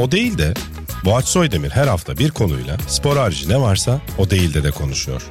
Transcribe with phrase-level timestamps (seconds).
[0.00, 0.54] O değil de
[1.04, 5.22] Boğaç Soydemir her hafta bir konuyla spor harici ne varsa o değil de de konuşuyor.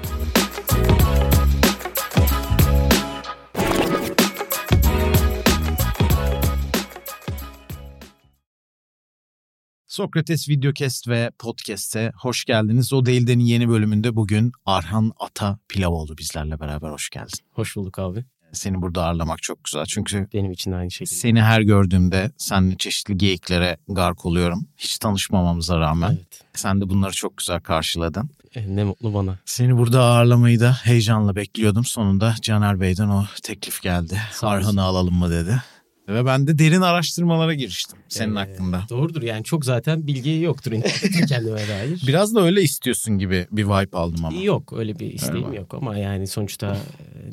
[9.87, 12.93] Sokrates Videocast ve Podcast'e hoş geldiniz.
[12.93, 17.39] O Değilden'in yeni bölümünde bugün Arhan Ata Pilavoğlu bizlerle beraber hoş geldin.
[17.51, 18.25] Hoş bulduk abi.
[18.53, 21.15] Seni burada ağırlamak çok güzel çünkü Benim için aynı şekilde.
[21.19, 24.67] seni her gördüğümde seninle çeşitli geyiklere gark oluyorum.
[24.77, 26.09] Hiç tanışmamamıza rağmen.
[26.11, 26.41] Evet.
[26.53, 28.29] Sen de bunları çok güzel karşıladın.
[28.55, 29.37] E, ne mutlu bana.
[29.45, 31.85] Seni burada ağırlamayı da heyecanla bekliyordum.
[31.85, 34.21] Sonunda Caner Bey'den o teklif geldi.
[34.41, 35.61] Arhan'ı alalım mı dedi.
[36.09, 38.83] Ve ben de derin araştırmalara giriştim senin Ee, hakkında.
[38.89, 42.03] Doğrudur yani çok zaten bilgi yoktur internette kendime dair.
[42.07, 44.37] Biraz da öyle istiyorsun gibi bir vibe aldım ama.
[44.41, 46.75] Yok öyle bir isteğim Öyle yok ama yani sonuçta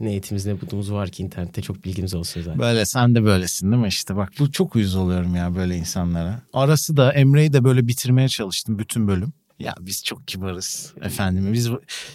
[0.01, 2.59] e, ne etimiz ne budumuz var ki internette çok bilgimiz olsun zaten.
[2.61, 6.43] Böyle sen de böylesin değil mi işte bak bu çok uyuz oluyorum ya böyle insanlara.
[6.53, 9.33] Arası da Emre'yi de böyle bitirmeye çalıştım bütün bölüm.
[9.59, 11.69] Ya biz çok kibarız efendim biz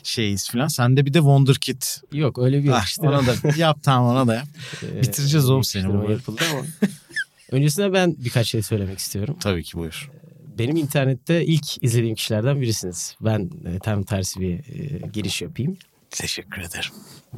[0.03, 0.67] şeyiz falan.
[0.67, 1.81] Sende bir de Wonderkid.
[2.13, 3.01] Yok öyle bir Ah, işte.
[3.09, 4.47] ona da yap tamam ona da yap.
[4.83, 6.61] E, bitireceğiz oğlum seni bu yapıldı ama.
[7.51, 9.37] Öncesinde ben birkaç şey söylemek istiyorum.
[9.39, 10.11] Tabii ki buyur.
[10.57, 13.15] Benim internette ilk izlediğim kişilerden birisiniz.
[13.21, 15.77] Ben e, tam tersi bir e, giriş yapayım.
[16.09, 16.91] Teşekkür ederim.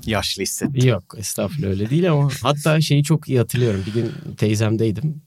[0.05, 0.87] Yaşlı hissettim.
[0.89, 3.83] Yok estağfurullah öyle değil ama hatta şeyi çok iyi hatırlıyorum.
[3.87, 5.21] Bir gün teyzemdeydim.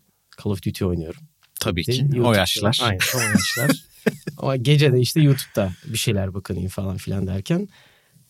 [0.44, 1.20] Call of Duty oynuyorum.
[1.60, 2.78] Tabii ki YouTube'da- o yaşlar.
[2.82, 3.70] Aynen o yaşlar.
[4.38, 7.68] ama gece de işte YouTube'da bir şeyler bakınayım falan filan derken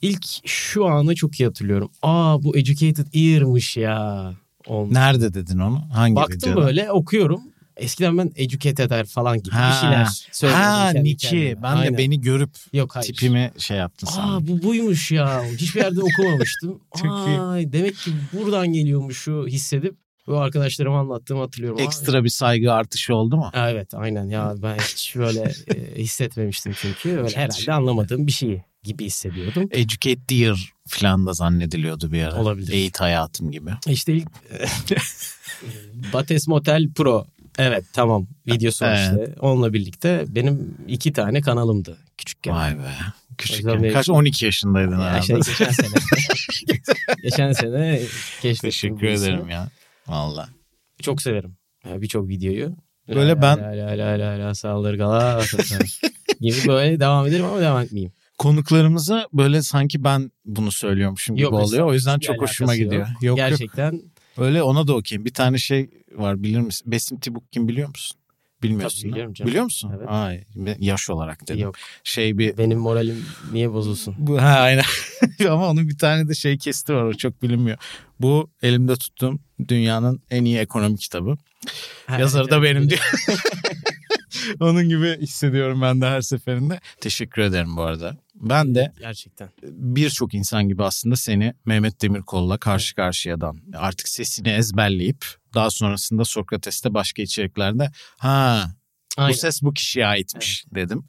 [0.02, 1.90] ilk şu anı çok iyi hatırlıyorum.
[2.02, 4.32] Aa bu Educated Ear'mış ya.
[4.66, 4.94] Olmuş.
[4.94, 5.84] Nerede dedin onu?
[5.94, 6.66] Hangi Baktım videoda?
[6.66, 7.40] böyle okuyorum.
[7.76, 9.70] Eskiden ben Educated Er falan gibi Ha.
[9.70, 10.66] bir şeyler söylüyordum.
[10.66, 11.62] Ha kendime.
[11.62, 11.98] Ben de Aynen.
[11.98, 13.06] beni görüp Yok hayır.
[13.06, 14.46] tipimi şey yaptın Aa sandım.
[14.48, 15.44] bu buymuş ya.
[15.44, 16.80] Hiçbir yerde okumamıştım.
[17.04, 17.40] İyi.
[17.40, 19.94] Ay, demek ki buradan geliyormuş şu hissedip
[20.26, 21.80] bu arkadaşlarıma anlattığımı hatırlıyorum.
[21.80, 23.50] Ekstra bir saygı artışı oldu mu?
[23.54, 25.40] Evet aynen ya ben hiç böyle
[25.74, 29.68] e, hissetmemiştim çünkü öyle herhalde anlamadığım bir şey gibi hissediyordum.
[29.70, 32.40] Educate Dear falan da zannediliyordu bir ara.
[32.40, 32.72] Olabilir.
[32.72, 33.70] Eğit hayatım gibi.
[33.86, 34.28] İşte ilk
[36.12, 37.26] Bates Motel Pro
[37.58, 42.54] evet tamam videosu var işte onunla birlikte benim iki tane kanalımdı küçükken.
[42.54, 42.92] Vay be.
[43.38, 43.92] Küçükken.
[43.92, 44.10] Kaç?
[44.10, 45.26] 12 yaşındaydın Ya herhalde.
[45.26, 45.88] şey, geçen sene.
[47.22, 48.00] geçen sene
[48.42, 48.70] keşfettim.
[48.70, 49.68] Teşekkür ederim ya.
[50.08, 50.48] Valla.
[51.02, 52.76] Çok severim ya birçok videoyu.
[53.08, 55.86] Böyle La ben- la la la la la saldır Galatasaray
[56.40, 58.12] gibi böyle devam ederim ama devam etmeyeyim.
[58.38, 61.86] Konuklarımıza böyle sanki ben bunu söylüyormuşum gibi Yok, oluyor.
[61.86, 62.92] O yüzden çok hoşuma gidiyor.
[62.92, 63.08] yok.
[63.08, 63.36] Yok yok.
[63.36, 64.02] Gerçekten
[64.38, 65.24] Öyle ona da okuyayım.
[65.24, 66.92] Bir tane şey var bilir misin?
[66.92, 68.18] Besim Tibuk kim biliyor musun?
[68.68, 69.00] Bilmiyorsun.
[69.02, 69.48] Tabii biliyorum canım.
[69.48, 69.92] Biliyor musun?
[69.96, 70.08] Evet.
[70.10, 70.44] Ay,
[70.78, 71.60] yaş olarak dedim.
[71.60, 71.74] yok.
[72.04, 74.14] Şey bir Benim moralim niye bozulsun?
[74.18, 74.84] Bu, ha aynen.
[75.48, 77.78] Ama onun bir tane de şey kesti var o çok bilinmiyor.
[78.20, 79.38] Bu elimde tuttuğum
[79.68, 81.36] dünyanın en iyi ekonomi kitabı.
[82.18, 83.10] Yazarı da benim diyor.
[84.60, 86.80] onun gibi hissediyorum ben de her seferinde.
[87.00, 88.16] Teşekkür ederim bu arada.
[88.34, 89.48] Ben de Gerçekten.
[89.62, 95.24] birçok insan gibi aslında seni Mehmet Demirkol'la karşı karşıyadan artık sesini ezberleyip
[95.56, 98.70] daha sonrasında Sokrates'te başka içeriklerde ha
[99.16, 99.32] Aynen.
[99.32, 101.04] bu ses bu kişiye aitmiş dedim.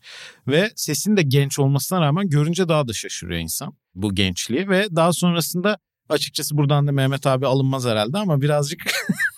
[0.47, 5.13] Ve sesin de genç olmasına rağmen görünce daha da şaşırıyor insan bu gençliği ve daha
[5.13, 5.77] sonrasında
[6.09, 8.79] açıkçası buradan da Mehmet abi alınmaz herhalde ama birazcık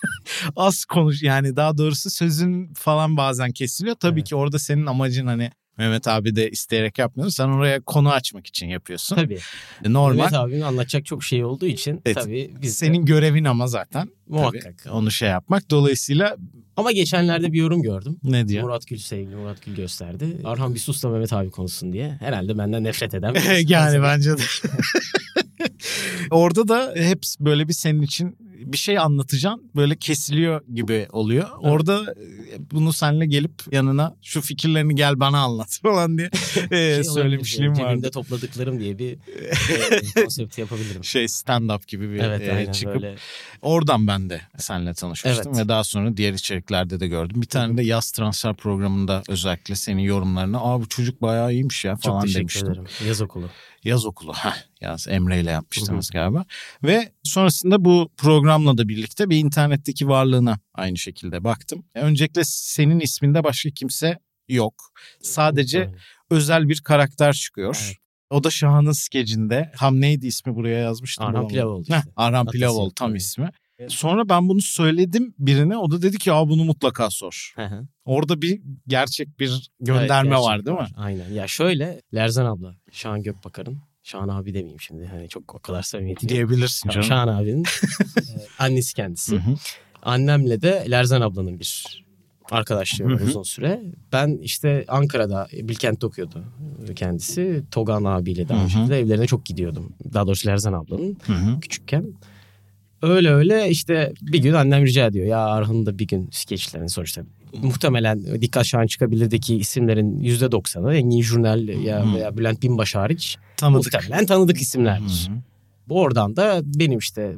[0.56, 3.96] az konuş yani daha doğrusu sözün falan bazen kesiliyor.
[4.00, 4.28] Tabii Evet.
[4.28, 5.50] ki orada senin amacın hani
[5.80, 7.36] Mehmet abi de isteyerek yapmıyorsun.
[7.36, 9.16] Sen oraya konu açmak için yapıyorsun.
[9.16, 9.38] Tabii.
[9.84, 10.16] E, Normal.
[10.16, 12.16] Mehmet abinin anlatacak çok şey olduğu için Evet.
[12.22, 14.08] tabii biz Senin görevin ama zaten.
[14.28, 14.78] muhakkak.
[14.84, 15.70] Tabii, onu şey yapmak.
[15.70, 16.36] Dolayısıyla
[16.76, 18.16] Ama geçenlerde bir yorum gördüm.
[18.22, 18.62] ne diyor?
[18.62, 20.36] Murat Gül sevgili Murat Gül gösterdi.
[20.44, 22.10] Arhan bir sus da Mehmet abi konuşsun diye.
[22.20, 23.64] Herhalde benden nefret eden birisi.
[23.72, 24.42] yani bence de.
[26.30, 31.48] Orada da hep böyle bir senin için bir şey anlatacaksın böyle kesiliyor gibi oluyor.
[31.58, 36.30] Orada e, bunu seninle gelip yanına şu fikirlerini gel bana anlat falan diye
[36.70, 37.82] e, Şey söylemişliğim vardı.
[37.88, 39.12] Cebimde topladıklarım diye bir
[40.16, 41.04] e, konsept yapabilirim.
[41.04, 43.16] Şey stand up gibi bir Evet e, aynen çıkıp böyle.
[43.62, 45.64] oradan ben de seninle tanışmıştım Evet.
[45.64, 47.42] ve daha sonra diğer içeriklerde de gördüm.
[47.42, 51.92] Bir tane de yaz transfer programında özellikle senin yorumlarına aa bu çocuk bayağı iyiymiş ya
[51.92, 52.68] Çok falan teşekkür demiştim.
[52.70, 52.84] ederim.
[53.06, 53.46] Yaz okulu.
[53.84, 54.32] Yaz okulu.
[54.34, 56.44] Heh, yaz Emre ile yapmıştınız galiba.
[56.84, 61.84] Ve sonrasında bu programla da birlikte bir internetteki varlığına aynı şekilde baktım.
[61.94, 64.18] Öncelikle senin isminde başka kimse
[64.48, 64.74] yok.
[65.22, 65.94] Sadece Aynen.
[66.30, 67.82] özel bir karakter çıkıyor.
[67.86, 67.96] Evet.
[68.30, 69.72] O da Şahan'ın skecinde.
[69.76, 71.26] Ham neydi ismi buraya yazmıştım.
[71.26, 71.48] Arhan.
[71.48, 72.10] Pilavoğlu Heh, işte.
[72.16, 72.52] Arhan Atası.
[72.52, 73.20] Pilavoğlu tam Evet.
[73.20, 73.50] ismi.
[73.88, 75.76] Sonra ben bunu söyledim birine.
[75.76, 77.52] O da dedi ki ya bunu mutlaka sor.
[77.56, 77.86] Hı hı.
[78.04, 80.80] Orada bir gerçek bir gönderme Evet, var değil mi?
[80.82, 80.92] var.
[80.96, 81.32] Aynen.
[81.32, 85.06] Ya şöyle Lerzan abla, Şahan Gökbakar'ın, Şahan abi demeyeyim şimdi.
[85.06, 86.28] Hani çok o kadar samimiyeti.
[86.28, 87.06] Diyebilirsin canım.
[87.06, 87.64] Şahan abinin
[88.58, 89.36] annesi kendisi.
[89.36, 89.54] Hı hı.
[90.02, 92.04] Annemle de Lerzan ablanın bir
[92.50, 93.82] arkadaşlığı var uzun süre.
[94.12, 96.44] Ben işte Ankara'da Bilkent'te okuyordu
[96.96, 97.62] kendisi.
[97.70, 98.88] Togan abiyle daha Hı önce hı.
[98.88, 99.92] de evlerine çok gidiyordum.
[100.14, 101.60] Daha doğrusu Lerzan ablanın Hı hı.
[101.60, 102.06] küçükken.
[103.02, 105.26] Öyle öyle işte bir gün annem rica ediyor.
[105.26, 107.22] Ya Arhan'ın da bir gün skeçlerini sonuçta.
[107.62, 112.14] Muhtemelen Dikkat Şahan çıkabilirdeki isimlerin %90'ı Engin Jurnal ya Hı.
[112.16, 113.92] veya Bülent Binbaşı hariç Tanıdık.
[113.94, 115.30] muhtemelen tanıdık isimlerdir.
[115.30, 115.34] Hı.
[115.94, 117.34] Oradan da benim işte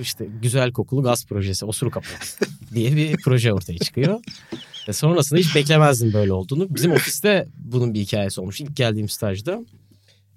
[0.00, 2.08] işte güzel kokulu gaz projesi Osuru Kapı
[2.74, 4.20] diye bir proje ortaya çıkıyor.
[4.88, 6.74] E sonrasında hiç beklemezdim böyle olduğunu.
[6.74, 8.60] Bizim ofiste bunun bir hikayesi olmuş.
[8.60, 9.64] İlk geldiğim stajda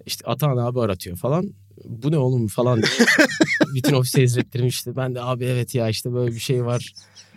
[0.06, 1.50] işte Atahan abi aratıyor falan.
[1.84, 2.92] Bu ne oğlum falan diye.
[3.74, 4.96] Bütün ofise izlettirmişti.
[4.96, 6.92] Ben de abi evet ya işte böyle bir şey var.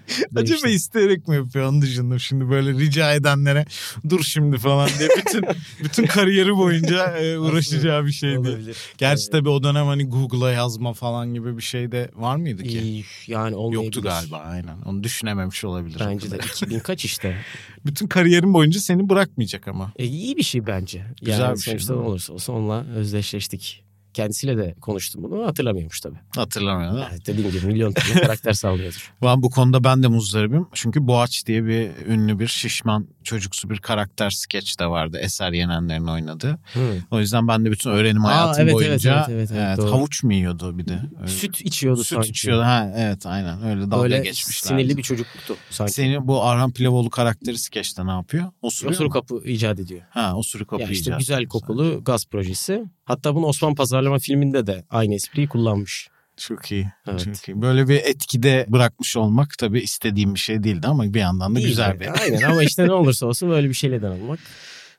[0.35, 3.65] Acaba işte- isteyerek mi yapıyor onu düşündüm şimdi böyle rica edenlere
[4.09, 5.43] dur şimdi falan diye bütün
[5.83, 8.39] bütün kariyeri boyunca e, uğraşacağı bir şey değil.
[8.39, 8.77] Olabilir.
[8.97, 9.31] Gerçi Evet.
[9.31, 13.03] tabii o dönem hani Google'a yazma falan gibi bir şey de var mıydı ki?
[13.27, 13.85] Yani olmayabilir.
[13.85, 14.81] Yoktu galiba aynen.
[14.85, 15.97] Onu düşünememiş olabilir.
[15.99, 17.37] Bence de 2000 kaç işte.
[17.85, 19.93] Bütün kariyerin boyunca seni bırakmayacak ama.
[19.95, 21.05] E, iyi bir şey bence.
[21.21, 23.83] Güzel yani bir şey, sonuçta değil olursa olsun onunla özdeşleştik.
[24.13, 26.17] Kendisiyle de konuştum bunu hatırlamıyormuş tabii.
[26.35, 26.97] Hatırlamıyorum.
[26.97, 27.07] da.
[27.11, 29.13] Evet, dediğim gibi milyon tane karakter sallıyordur.
[29.23, 30.67] Ben bu konuda ben de muzdaribim.
[30.73, 35.17] Çünkü Boğaç diye bir ünlü bir şişman çocuksu bir karakter skeç de vardı.
[35.21, 36.59] Eser Yenenler'in oynadığı.
[36.73, 36.79] Hı.
[37.11, 39.91] O yüzden ben de bütün öğrenim Aa, hayatım evet, evet, boyunca evet, evet, evet, doğru.
[39.91, 40.99] havuç mu yiyordu bir de?
[41.21, 41.27] Öyle.
[41.31, 42.29] Süt içiyordu Süt sanki.
[42.29, 42.63] içiyordu.
[42.63, 44.69] Ha, evet aynen öyle dalga Böyle geçmişler.
[44.69, 45.93] sinirli bir çocukluktu sanki.
[45.93, 48.45] Senin bu Arhan Pilavoğlu karakteri skeçte ne yapıyor?
[48.61, 50.01] Osuruyor Osuru kapı icat ediyor.
[50.09, 52.83] Ha osuru kapı Ya işte icat güzel kokulu gaz projesi.
[53.05, 56.07] Hatta bunu Osman Pazarlama filminde de aynı espriyi kullanmış.
[56.37, 56.87] Çok iyi.
[57.07, 57.25] Evet.
[57.25, 57.61] Çok iyi.
[57.61, 61.67] Böyle bir etkide bırakmış olmak tabii istediğim bir şey değildi ama bir yandan da İyi
[61.67, 62.21] güzel bir.
[62.21, 64.39] Aynen ama işte ne olursa olsun böyle bir şeyle olmak.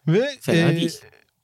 [0.06, 1.00] Ve Fena e, değil.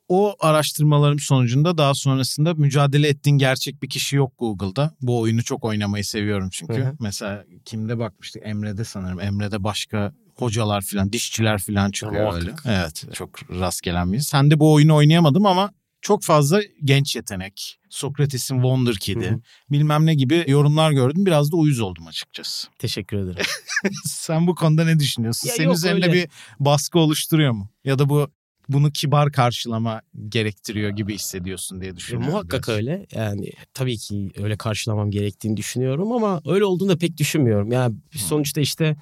[0.08, 4.94] o araştırmalarım sonucunda daha sonrasında mücadele ettiğin gerçek bir kişi yok Google'da.
[5.00, 6.80] Bu oyunu çok oynamayı seviyorum çünkü.
[6.80, 6.96] Hı hı.
[7.00, 8.42] Mesela kimde bakmıştık?
[8.46, 9.20] Emre'de sanırım.
[9.20, 12.44] Emre'de başka hocalar filan, dişçiler filan çıkıyor öyle.
[12.44, 12.64] muhakkak.
[12.66, 14.18] Evet, çok rast gelen bir.
[14.18, 15.72] Sen de bu oyunu oynayamadım ama
[16.02, 17.78] çok fazla genç yetenek.
[17.90, 19.38] Sokrates'in Wonder Kid'i
[19.70, 21.26] bilmem ne gibi yorumlar gördüm.
[21.26, 22.68] Biraz da uyuz oldum açıkçası.
[22.78, 23.44] Teşekkür ederim.
[24.04, 25.48] Sen bu konuda ne düşünüyorsun?
[25.48, 26.12] Ya Senin yok, üzerinde öyle.
[26.14, 26.28] bir
[26.60, 27.68] baskı oluşturuyor mu?
[27.84, 28.28] Ya da bu
[28.68, 32.30] bunu kibar karşılama gerektiriyor gibi hissediyorsun diye E, düşünüyorum.
[32.32, 32.76] muhakkak biraz.
[32.76, 33.06] öyle.
[33.12, 37.72] Yani tabii ki öyle karşılamam gerektiğini düşünüyorum ama öyle olduğunu da pek düşünmüyorum.
[37.72, 38.96] Yani sonuçta işte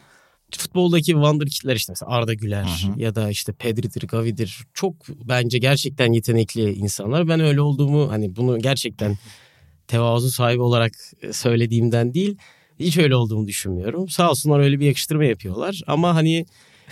[0.56, 3.00] futboldaki wonderkidler işte mesela Arda Güler Hı hı.
[3.00, 4.59] ya da işte Pedri'dir, Gavi'dir.
[4.75, 7.29] Çok bence gerçekten yetenekli insanlar.
[7.29, 9.19] Ben öyle olduğumu hani bunu gerçekten
[9.87, 10.93] tevazu sahibi olarak
[11.33, 12.37] söylediğimden değil
[12.81, 14.09] hiç öyle olduğumu düşünmüyorum.
[14.09, 16.47] Sağ olsunlar öyle bir yakıştırma yapıyorlar ama hani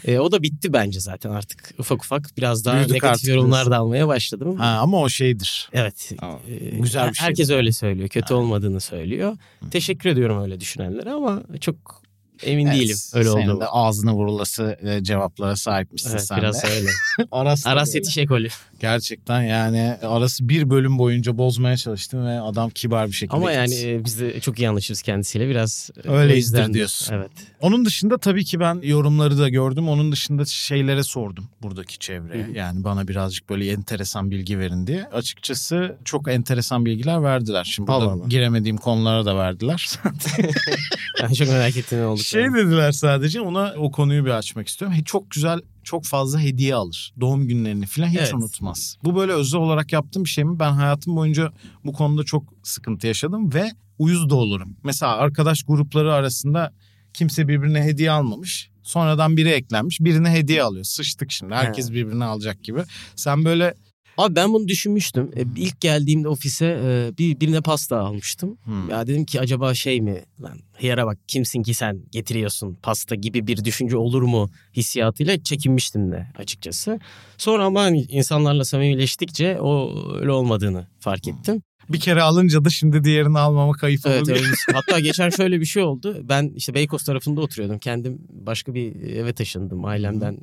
[0.04, 3.70] e, o da bitti bence zaten artık ufak ufak biraz daha Büyüdük negatif yorumlar diyorsun.
[3.70, 4.56] da almaya başladım.
[4.56, 5.68] Ha, ama o şeydir.
[5.72, 6.12] Evet.
[6.18, 7.26] Ama Ee, güzel bir şey.
[7.26, 8.08] Herkes öyle söylüyor.
[8.08, 9.36] Kötü olmadığını söylüyor.
[9.70, 12.05] Teşekkür ediyorum öyle düşünenlere ama çok
[12.42, 13.60] emin Evet, değilim öyle senin olduğunu.
[13.60, 16.66] de ağzına vurulası e, cevaplara sahipmişsin Evet sen biraz de.
[16.68, 16.88] öyle.
[17.32, 17.94] Aras, Aras.
[17.94, 18.48] Yetiş ekolü.
[18.80, 23.36] Gerçekten yani Aras'ı bir bölüm boyunca bozmaya çalıştım ve adam kibar bir şekilde.
[23.36, 25.90] Ama yani e, biz de çok iyi anlaşırız kendisiyle biraz.
[26.04, 27.14] e, Öyleyizdir yüzden- diyorsun.
[27.14, 27.30] Evet.
[27.60, 29.88] Onun dışında tabii ki ben yorumları da gördüm.
[29.88, 32.44] Onun dışında şeylere sordum buradaki çevreye.
[32.44, 32.50] Hı.
[32.52, 35.04] Yani bana birazcık böyle enteresan bilgi verin diye.
[35.12, 37.64] Açıkçası çok enteresan bilgiler verdiler.
[37.64, 39.90] Şimdi burada Allah giremediğim konulara da verdiler.
[41.22, 42.25] Ben çok merak ettiğim olduk.
[42.26, 44.96] Şey dediler sadece ona o konuyu bir açmak istiyorum.
[45.04, 47.12] Çok güzel çok fazla hediye alır.
[47.20, 48.34] Doğum günlerini falan hiç Evet.
[48.34, 48.96] unutmaz.
[49.04, 50.58] Bu böyle özel olarak yaptığım bir şey mi?
[50.58, 51.52] Ben hayatım boyunca
[51.84, 54.76] bu konuda çok sıkıntı yaşadım ve uyuz da olurum.
[54.84, 56.72] Mesela arkadaş grupları arasında
[57.14, 58.70] kimse birbirine hediye almamış.
[58.82, 60.00] Sonradan biri eklenmiş.
[60.00, 60.84] Birine hediye alıyor.
[60.84, 61.54] Sıçtık şimdi.
[61.54, 61.94] Herkes He.
[61.94, 62.80] birbirine alacak gibi.
[63.16, 63.74] Sen böyle
[64.16, 65.30] Abi ben bunu düşünmüştüm.
[65.36, 68.58] E, ilk geldiğimde ofise e, bir birine pasta almıştım.
[68.64, 68.90] Hmm.
[68.90, 73.46] Ya dedim ki acaba şey mi lan hıyara bak kimsin ki sen getiriyorsun pasta gibi
[73.46, 77.00] bir düşünce olur mu hissiyatıyla çekinmiştim de açıkçası.
[77.38, 81.62] Sonra ama hani insanlarla samimileştikçe o öyle olmadığını fark ettim.
[81.88, 84.38] bir kere alınca da şimdi diğerini almama kayıp Evet, oluyor.
[84.72, 86.16] Hatta geçen şöyle bir şey oldu.
[86.22, 87.78] Ben işte Beykoz tarafında oturuyordum.
[87.78, 89.84] Kendim başka bir eve taşındım.
[89.84, 90.38] Ailemden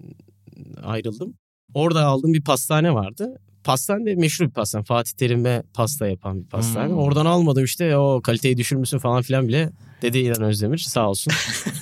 [0.84, 1.34] ayrıldım.
[1.74, 3.39] Orada aldığım bir pastane vardı.
[3.63, 4.84] Pastane meşhur bir pastane.
[4.84, 6.89] Fatih Terim'e pasta yapan bir pastane.
[6.89, 6.98] Hmm.
[6.98, 9.70] Oradan almadım işte o kaliteyi düşürmüşsün falan filan bile
[10.03, 11.33] dedi İlhan Özdemir sağ olsun.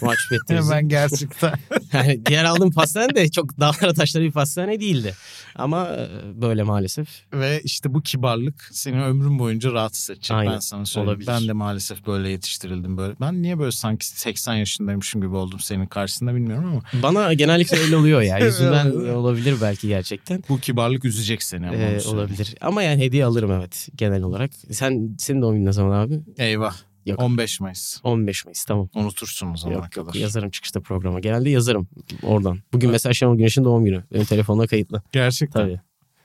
[0.02, 0.72] Mahcup etti bizi.
[0.72, 1.54] Ben gerçekten.
[1.94, 5.16] Yani diğer aldığım pastane de çok dağlara taşlara bir pastane değildi.
[5.56, 6.08] Ama e,
[6.42, 7.08] böyle maalesef.
[7.34, 11.10] Ve işte bu kibarlık seni ömrün boyunca rahatsız edecek Aynen, ben sana söyleyeyim.
[11.10, 11.28] olabilir.
[11.28, 13.14] Ben de maalesef böyle yetiştirildim böyle.
[13.22, 17.96] Ben niye böyle sanki 80 yaşındaymışım gibi oldum senin karşısında bilmiyorum ama Bana genellikle öyle
[17.96, 18.38] oluyor ya.
[18.46, 20.44] Yüzünden olabilir belki gerçekten.
[20.50, 21.78] bu kibarlık üzecek seni ama.
[21.78, 22.56] Ee, olabilir.
[22.62, 24.52] Ama yani hediye alırım evet genel olarak.
[24.72, 26.20] Sen senin doğum günün ne zaman abi?
[26.38, 26.76] Eyvah.
[27.06, 27.20] Yok.
[27.22, 28.00] 15 Mayıs.
[28.04, 28.90] 15 Mayıs tamam.
[28.96, 30.14] Unutursun o zamana Yok, kadar.
[30.14, 31.20] yazarım çıkışta programa.
[31.20, 31.88] Genelde yazarım
[32.24, 32.60] oradan.
[32.74, 34.04] Bugün mesela Şenol Güneş'in doğum günü.
[34.14, 35.02] Benim telefonda kayıtlı.
[35.12, 35.62] Gerçekten.
[35.62, 35.80] Tabii.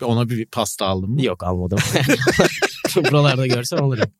[0.04, 1.23] Ona bir pasta aldın mı?
[1.25, 1.78] Yok almadım.
[2.97, 4.11] Buralarda görsen alırım.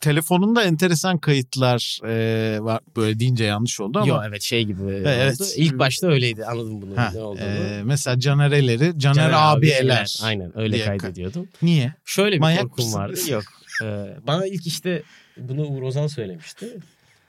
[0.00, 2.80] Telefonunda enteresan kayıtlar e, var.
[2.96, 4.08] Böyle deyince yanlış oldu ama.
[4.08, 5.40] Yok evet şey gibi Evet.
[5.40, 5.48] oldu.
[5.56, 7.42] İlk başta öyleydi anladım bunu Ha, ne olduğunu.
[7.44, 10.18] e, mesela Caner Eler'i Caner, Caner abi, Eler.
[10.22, 11.48] Aynen öyle diye kaydediyordum.
[11.62, 11.94] Niye?
[12.04, 12.98] Şöyle bir Manyak korkum mısın?
[12.98, 13.20] vardı.
[13.30, 13.42] Yok.
[13.82, 15.02] Ee, bana ilk işte
[15.36, 16.76] bunu Uğur Ozan söylemişti.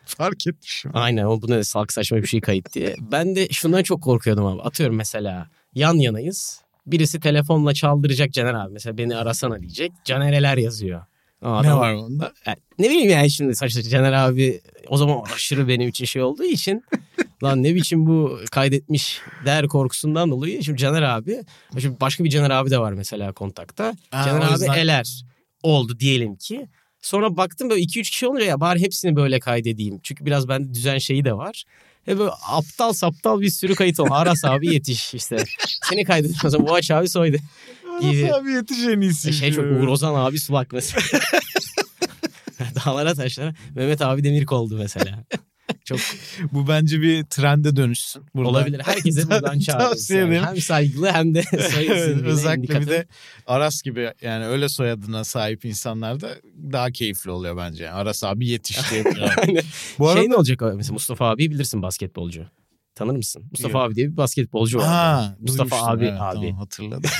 [0.06, 0.92] Fark etmişim.
[0.94, 2.96] Aynen o bu ne salak saçma bir şey kayıt diye.
[3.12, 4.62] Ben de şundan çok korkuyordum abi.
[4.62, 6.62] Atıyorum mesela yan yanayız.
[6.88, 8.74] Birisi telefonla çaldıracak Caner abi.
[8.74, 9.92] Mesela beni arasana diyecek.
[10.06, 11.02] Caner Eler yazıyor.
[11.42, 12.34] Aa, Ne var onda?
[12.48, 16.44] Yani ne bileyim yani şimdi saçma Caner abi o zaman aşırı benim için şey olduğu
[16.44, 16.84] için
[17.44, 21.44] lan ne biçim bu kaydetmiş der korkusundan dolayı şimdi Caner abi
[21.80, 23.94] şimdi başka bir Caner abi de var mesela kontakta.
[24.12, 25.24] Ha, Caner abi yüzden- eler
[25.64, 26.68] oldu diyelim ki.
[27.02, 30.00] Sonra baktım böyle 2-3 kişi olunca ya bari hepsini böyle kaydedeyim.
[30.04, 31.64] Çünkü biraz bende düzen şeyi de var.
[32.08, 34.14] Ve böyle aptal saptal bir sürü kayıt oldu.
[34.14, 35.38] Aras abi yetiş işte.
[35.90, 36.06] Seni
[36.50, 37.38] zaman Boğaç abi soydu.
[38.02, 38.24] gibi.
[38.24, 39.30] Nasıl abi yetiş en iyisi.
[39.30, 41.04] E şey çok Uğur Ozan abi sulak mesela.
[42.86, 43.56] Dağlara taşlara.
[43.76, 45.24] Mehmet abi Demirk oldu mesela.
[45.86, 46.00] Çok
[46.52, 48.24] Bu bence bir trende dönüşsün.
[48.36, 48.50] Burada.
[48.50, 48.82] olabilir.
[48.86, 50.10] Herkese buradan çağırırız.
[50.10, 50.28] Yani.
[50.28, 50.44] ederim.
[50.44, 53.08] Hem saygılı hem de soy Evet, isimliğine Özellikle bir de
[53.48, 56.30] Aras gibi yani öyle soyadına sahip insanlar da
[56.72, 57.84] daha keyifli oluyor bence.
[57.84, 59.04] Yani Aras abi yetiş diye.
[59.38, 59.64] Aynen.
[60.00, 62.46] Bu arada Şey ne olacak mesela Mustafa abi bilirsin basketbolcu.
[63.00, 63.44] Tanır mısın?
[63.52, 63.88] Mustafa Yok.
[63.88, 64.88] abi diye bir basketbolcu var.
[64.88, 66.36] Ha, Mustafa abi evet, abi.
[66.36, 67.12] Tamam, hatırladım.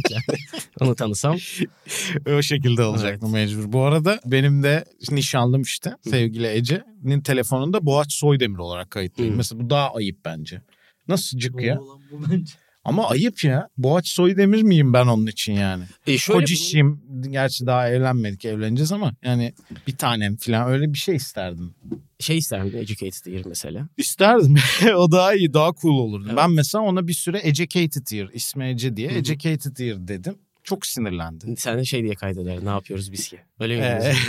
[0.80, 1.36] Onu tanısam.
[2.26, 3.72] o şekilde olacaktı mecbur.
[3.72, 9.36] Bu arada benim de nişanlım işte sevgili Ece'nin telefonunda Boğaç Soydemir olarak kayıtlıyım.
[9.36, 10.62] Mesela bu daha ayıp bence.
[11.08, 11.80] Nasıl cık ya?
[11.80, 12.54] Olan bu bence.
[12.90, 13.68] Ama ayıp ya.
[13.78, 15.84] Boğaç Soydemir miyim ben onun için yani?
[16.06, 17.00] E şöyle bunun- Kocişim.
[17.30, 19.52] Gerçi daha evlenmedik evleneceğiz ama yani
[19.86, 21.74] bir tanem falan öyle bir şey isterdim.
[22.18, 22.78] şey ister miydin?
[22.78, 23.88] Educated Ear mesela.
[23.96, 24.56] İsterdim.
[24.96, 26.24] o daha iyi, daha cool olurdu.
[26.26, 26.36] Evet.
[26.36, 29.18] Ben mesela ona bir süre Educated Ear, ismi Ece diye Hı hı.
[29.18, 30.34] Educated Ear dedim.
[30.64, 31.54] Çok sinirlendi.
[31.56, 32.64] Sen de şey diye kaydeder.
[32.64, 33.38] Ne yapıyoruz biz ki?
[33.60, 33.82] Öyle mi?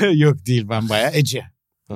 [0.04, 1.44] Ee, yok değil ben bayağı Ece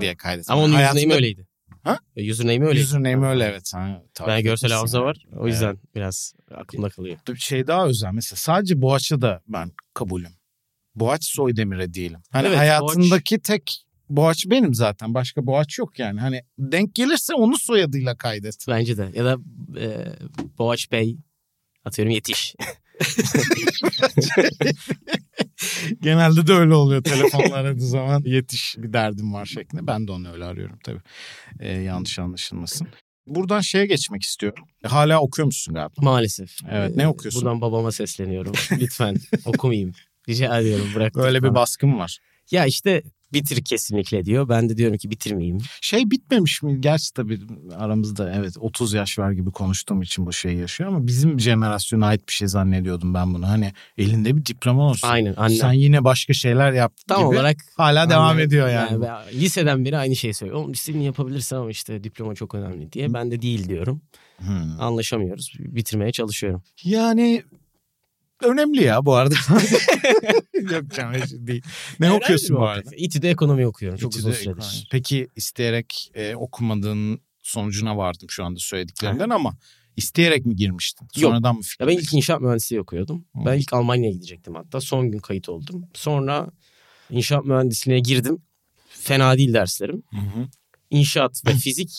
[0.02, 0.54] diye kaydettim.
[0.54, 1.48] Ama onun Hayatımda- öyleydi.
[1.86, 2.00] Ha?
[2.16, 2.86] E, Username öyleydi.
[2.86, 3.72] Username öyle evet.
[3.74, 5.26] Ha, Ben görsel hafıza var.
[5.38, 7.18] O yüzden biraz aklımda kalıyor.
[7.28, 10.32] Bir şey daha özel mesela sadece Boğaç'a da ben kabulüm.
[10.96, 12.20] Boğaç Soydemir'e değilim.
[12.32, 15.14] Hani Evet, hayatındaki tek Boğaç benim zaten.
[15.14, 16.20] Başka Boğaç yok yani.
[16.20, 18.66] Hani denk gelirse onu soyadıyla kaydet.
[18.68, 19.12] Bence de.
[19.14, 19.38] Ya da
[19.80, 20.06] e,
[20.58, 21.18] Boğaç Bey
[21.86, 22.56] atıyorum yetiş.
[26.02, 28.22] Genelde de öyle oluyor telefonla aradığı zaman.
[28.26, 29.88] Yetiş bir derdim var şeklinde.
[29.88, 31.02] Ben de onu öyle arıyorum tabii.
[31.60, 32.88] Ee, yanlış anlaşılmasın.
[33.28, 34.64] Buradan şeye geçmek istiyorum.
[34.86, 35.94] E, Hala okuyor musun galiba?
[35.98, 36.52] Maalesef.
[36.72, 37.42] Evet, ne okuyorsun?
[37.42, 38.54] Buradan babama sesleniyorum.
[38.72, 39.92] Lütfen okumayayım.
[40.30, 41.16] Rica ediyorum bırak.
[41.16, 42.18] Böyle bir baskın var.
[42.52, 43.04] Ya işte
[43.34, 44.50] bitir kesinlikle diyor.
[44.50, 45.58] Ben de diyorum ki bitirmeyeyim.
[45.82, 46.82] Şey bitmemiş mi?
[46.82, 47.40] Gerçi tabii
[47.78, 52.28] aramızda evet 30 yaş var gibi konuştuğum için bu şey yaşıyor ama bizim jenerasyona ait
[52.28, 53.48] bir şey zannediyordum ben bunu.
[53.48, 55.08] Hani elinde bir diploma olsun.
[55.08, 55.56] Aynen anne.
[55.56, 59.02] Sen yine başka şeyler yap Tam gibi olarak hala devam Anne- ediyor yani.
[59.02, 60.60] ben liseden beri aynı şeyi söylüyor.
[60.60, 63.14] Oğlum istediğini yapabilirsin ama işte diploma çok önemli diye.
[63.14, 64.02] Ben de değil diyorum.
[64.38, 64.80] Hmm.
[64.82, 65.54] Anlaşamıyoruz.
[65.60, 66.64] Bitirmeye çalışıyorum.
[66.84, 67.44] Yani
[68.44, 69.36] önemli ya bu arada.
[70.74, 71.64] Yok canım değil.
[72.00, 72.90] Ne Herhangi okuyorsun bu arada?
[72.98, 73.98] İTÜ'de ekonomi okuyorum.
[74.00, 74.64] Çok İTÜ'de uzun ekonomi.
[74.64, 74.88] süredir.
[74.92, 79.58] Peki isteyerek e, okumadığın sonucuna vardım şu anda söylediklerinden ama
[79.98, 81.06] isteyerek mi girmiştin?
[81.16, 81.32] Yok.
[81.32, 83.26] Sonradan mı Ya ben ilk inşaat mühendisliği okuyordum.
[83.36, 83.46] Hı.
[83.46, 84.82] Ben ilk Almanya'ya gidecektim hatta.
[84.82, 85.86] Son gün kayıt oldum.
[85.94, 86.52] Sonra
[87.10, 88.38] inşaat mühendisliğine girdim.
[88.90, 90.04] Fena değil derslerim.
[90.12, 90.48] Hı hı.
[90.90, 91.90] İnşaat ve fizik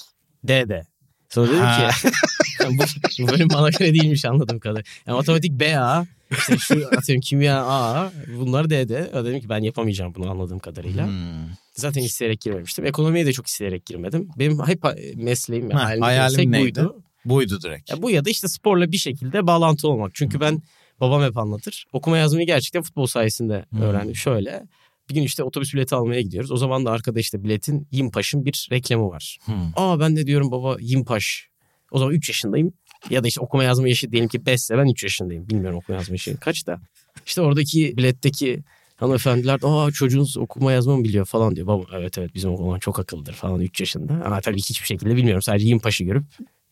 [0.45, 0.83] D'de.
[1.29, 2.17] Sonra dedim ki
[2.71, 2.83] bu,
[3.23, 4.85] bu bölüm bana göre değilmiş anladığım kadar.
[5.07, 9.11] Yani matematik B A, işte şu atıyorum kimya A, bunlar D'de.
[9.15, 11.07] Ya Dedim ki ben yapamayacağım bunu anladığım kadarıyla.
[11.07, 11.49] Hmm.
[11.75, 12.87] Zaten isteyerek girmemiştim.
[12.87, 14.29] Ekonomiye de çok isteyerek girmedim.
[14.39, 14.83] Benim hep
[15.15, 16.63] mesleğim, Ha, hayalim, hayalim neydi?
[16.65, 17.03] buydu.
[17.25, 17.91] Buydu direkt.
[17.91, 20.11] Ya bu ya da işte sporla bir şekilde bağlantı olmak.
[20.15, 20.63] Çünkü ben
[21.01, 21.85] babam hep anlatır.
[21.93, 23.83] Okuma yazmayı gerçekten futbol sayesinde Hmm.
[23.83, 24.17] öğrendim.
[24.17, 24.63] Şöyle
[25.11, 26.53] bir gün işte otobüs bileti almaya gidiyoruz.
[26.53, 29.39] O zaman da arkada işte biletin Yimpaş'ın bir reklamı var.
[29.45, 29.55] Hmm.
[29.77, 31.49] Aa ben de diyorum baba Yimpaş.
[31.91, 32.73] O zaman 3 yaşındayım.
[33.11, 35.49] Ya da işte okuma yazma yaşı diyelim ki 5 ise ben 3 yaşındayım.
[35.49, 36.81] Bilmiyorum okuma yazma yaşı kaç da.
[37.27, 38.63] İşte oradaki biletteki
[38.97, 41.67] hanımefendiler aa çocuğunuz okuma yazma mı biliyor falan diyor.
[41.67, 44.13] Baba evet evet bizim oğlan çok akıllıdır falan 3 yaşında.
[44.25, 45.43] Ama tabii hiçbir şekilde bilmiyorum.
[45.43, 46.25] Sadece Yimpaş'ı görüp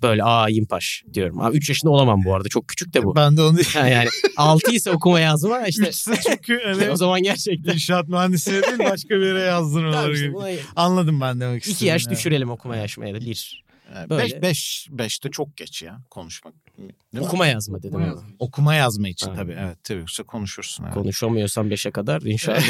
[0.03, 1.41] böyle aa Yimpaş diyorum.
[1.41, 2.49] Ama 3 yaşında olamam bu arada.
[2.49, 3.17] Çok küçük de bu.
[3.17, 7.23] Ben de onu Ha, yani 6 ise okuma yazma işte Üçse çünkü hani o zaman
[7.23, 7.73] gerçekten.
[7.73, 11.91] inşaat mühendisliği değil başka bir yere Tamam yazdırmaları işte buna Anladım ben demek iki istediğini.
[11.93, 12.17] yaş evet.
[12.17, 13.64] düşürelim okuma yaşmaya da bir.
[14.11, 14.43] Böyle.
[14.43, 16.55] 5 5 de çok geç ya konuşmak.
[16.79, 17.21] Değil mi?
[17.21, 18.29] Okuma yazma dedim Okuma yazma.
[18.39, 19.35] Okuma yazma için Ha.
[19.37, 19.57] tabii.
[19.59, 20.85] Evet tabii yoksa konuşursun.
[20.85, 20.95] Evet.
[20.95, 22.61] Konuşamıyorsam 5'e kadar inşallah.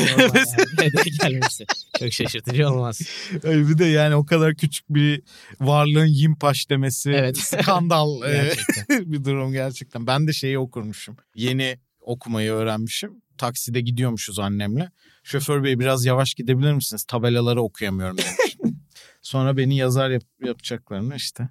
[0.78, 1.66] Hedef gelmişti.
[1.98, 3.00] Çok şaşırtıcı olmaz.
[3.44, 5.22] Ay bir de yani o kadar küçük bir
[5.60, 7.36] varlığın yimpaş demesi Evet.
[7.38, 8.20] skandal
[8.90, 10.06] bir durum gerçekten.
[10.06, 11.16] Ben de şeyi okurmuşum.
[11.34, 13.22] Yeni okumayı öğrenmişim.
[13.38, 14.90] Takside gidiyormuşuz annemle.
[15.22, 17.04] Şoför bey biraz yavaş gidebilir misiniz?
[17.04, 18.73] Tabelaları okuyamıyorum demiştim.
[19.24, 21.48] Sonra beni yazar yap- yapacaklarını işte.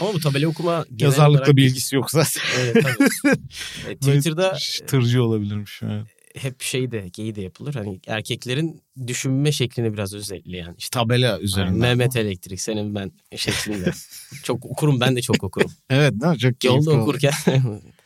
[0.00, 2.42] Ama bu tabela okuma Yazarlıkla olarak- bilgisi yok zaten.
[2.60, 3.08] Evet tabii.
[3.88, 5.80] E, Twitter'da tırcı olabilirmiş.
[5.84, 6.06] Evet.
[6.34, 7.74] hep şey de geyi de yapılır.
[7.74, 10.74] Hani erkeklerin düşünme şeklini biraz özelleyen.
[10.78, 11.78] İşte Tabela yani üzerinden.
[11.78, 13.90] Mehmet Elektrik senin ben şeklinde.
[14.44, 15.70] çok okurum ben de çok okurum.
[15.90, 16.38] Evet mi?
[16.38, 17.32] Çok keyifli Yolda okurken.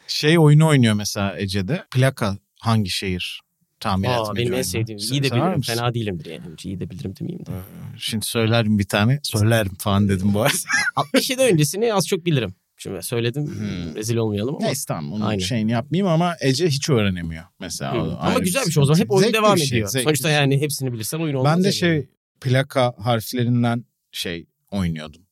[0.07, 1.85] Şey oyunu oynuyor mesela Ece'de.
[1.91, 3.41] Plaka hangi şehir
[3.85, 4.99] tahmin Aa, etmece benim en sevdiğim.
[4.99, 5.59] Se- İyi de bilirim.
[5.59, 5.75] misin?
[5.75, 6.43] Fena değilimdir yani.
[6.65, 7.51] İyi de bilirim demeyeyim de.
[7.99, 9.21] Şimdi söylerim bir tane.
[9.23, 10.55] Söylerim falan dedim bu arada.
[10.97, 12.55] 67 öncesini az çok bilirim.
[12.77, 13.95] Şimdi söyledim Hmm.
[13.97, 14.67] rezil olmayalım ama.
[14.67, 15.39] Neyse tamam onun Aynen.
[15.45, 18.05] şeyini yapmayayım ama Ece hiç öğrenemiyor mesela.
[18.05, 19.01] O Ama güzel bir şey o zaman.
[19.01, 19.89] Hep oyun devam şey, ediyor.
[19.89, 20.37] Sonuçta şey.
[20.37, 21.57] yani hepsini bilirsen oyun olmaz.
[21.57, 21.75] Ben de yani.
[21.75, 22.09] şey
[22.41, 25.23] plaka harflerinden şey oynuyordum.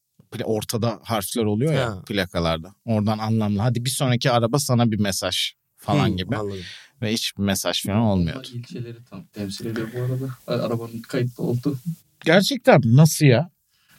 [0.45, 2.03] Ortada harfler oluyor ya Ha.
[2.07, 2.75] plakalarda.
[2.85, 3.61] Oradan anlamlı.
[3.61, 6.37] Hadi bir sonraki araba sana bir mesaj falan Hı, gibi.
[6.37, 6.59] Anladım.
[7.03, 8.49] Ve hiçbir mesaj falan olmuyordu.
[8.55, 10.65] İlçeleri tam temsil ediyor bu arada.
[10.65, 11.79] Arabanın kayıtlı oldu.
[12.25, 13.51] Gerçekten nasıl ya?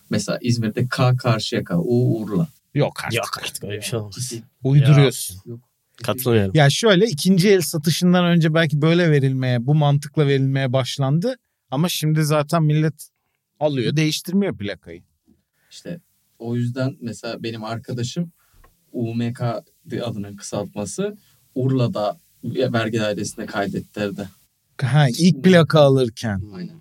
[0.09, 2.47] Mesela İzmir'de K Karşıyaka, U Urla.
[2.73, 3.17] Yok artık.
[3.17, 4.33] Yok artık öyle bir şey olmaz.
[4.63, 5.41] Uyduruyorsun.
[5.45, 5.59] Yok.
[6.03, 6.51] Katılmıyorum.
[6.55, 11.35] Ya şöyle ikinci el satışından önce belki böyle verilmeye, bu mantıkla verilmeye başlandı.
[11.71, 13.09] Ama şimdi zaten millet
[13.59, 15.03] alıyor, değiştirmiyor plakayı.
[15.71, 15.99] İşte
[16.39, 18.31] o yüzden mesela benim arkadaşım
[18.91, 19.41] UMK
[20.03, 21.17] adının kısaltması
[21.55, 24.29] Urla'da vergi dairesine kaydettirdi.
[24.81, 26.41] Ha ilk plaka alırken.
[26.55, 26.75] Aynen.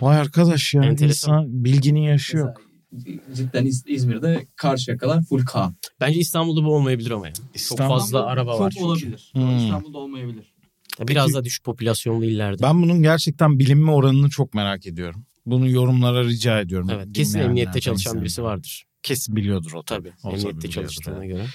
[0.00, 1.42] Vay arkadaş ya Enteresan.
[1.42, 2.60] insan bilginin yaşı yok.
[2.92, 5.72] Mesela cidden İz- İzmir'de Karşıyakalar full K.
[6.00, 7.36] Bence İstanbul'da bu olmayabilir ama yani.
[7.36, 8.84] Çok İstanbul- fazla İstanbul araba çok var çünkü.
[8.84, 9.30] olabilir.
[9.32, 9.56] Hmm.
[9.58, 10.54] İstanbul'da olmayabilir.
[10.98, 12.62] Ya Biraz daha düşük popülasyonlu illerde.
[12.62, 15.24] Ben bunun gerçekten bilinme oranını çok merak ediyorum.
[15.46, 16.90] Bunu yorumlara rica ediyorum.
[16.92, 18.20] Evet kesin emniyette çalışan insan.
[18.22, 18.84] birisi vardır.
[19.04, 20.12] Kesin biliyordur o tabii.
[20.22, 20.32] Tabii.
[20.34, 21.46] O emniyette çalıştığına göre.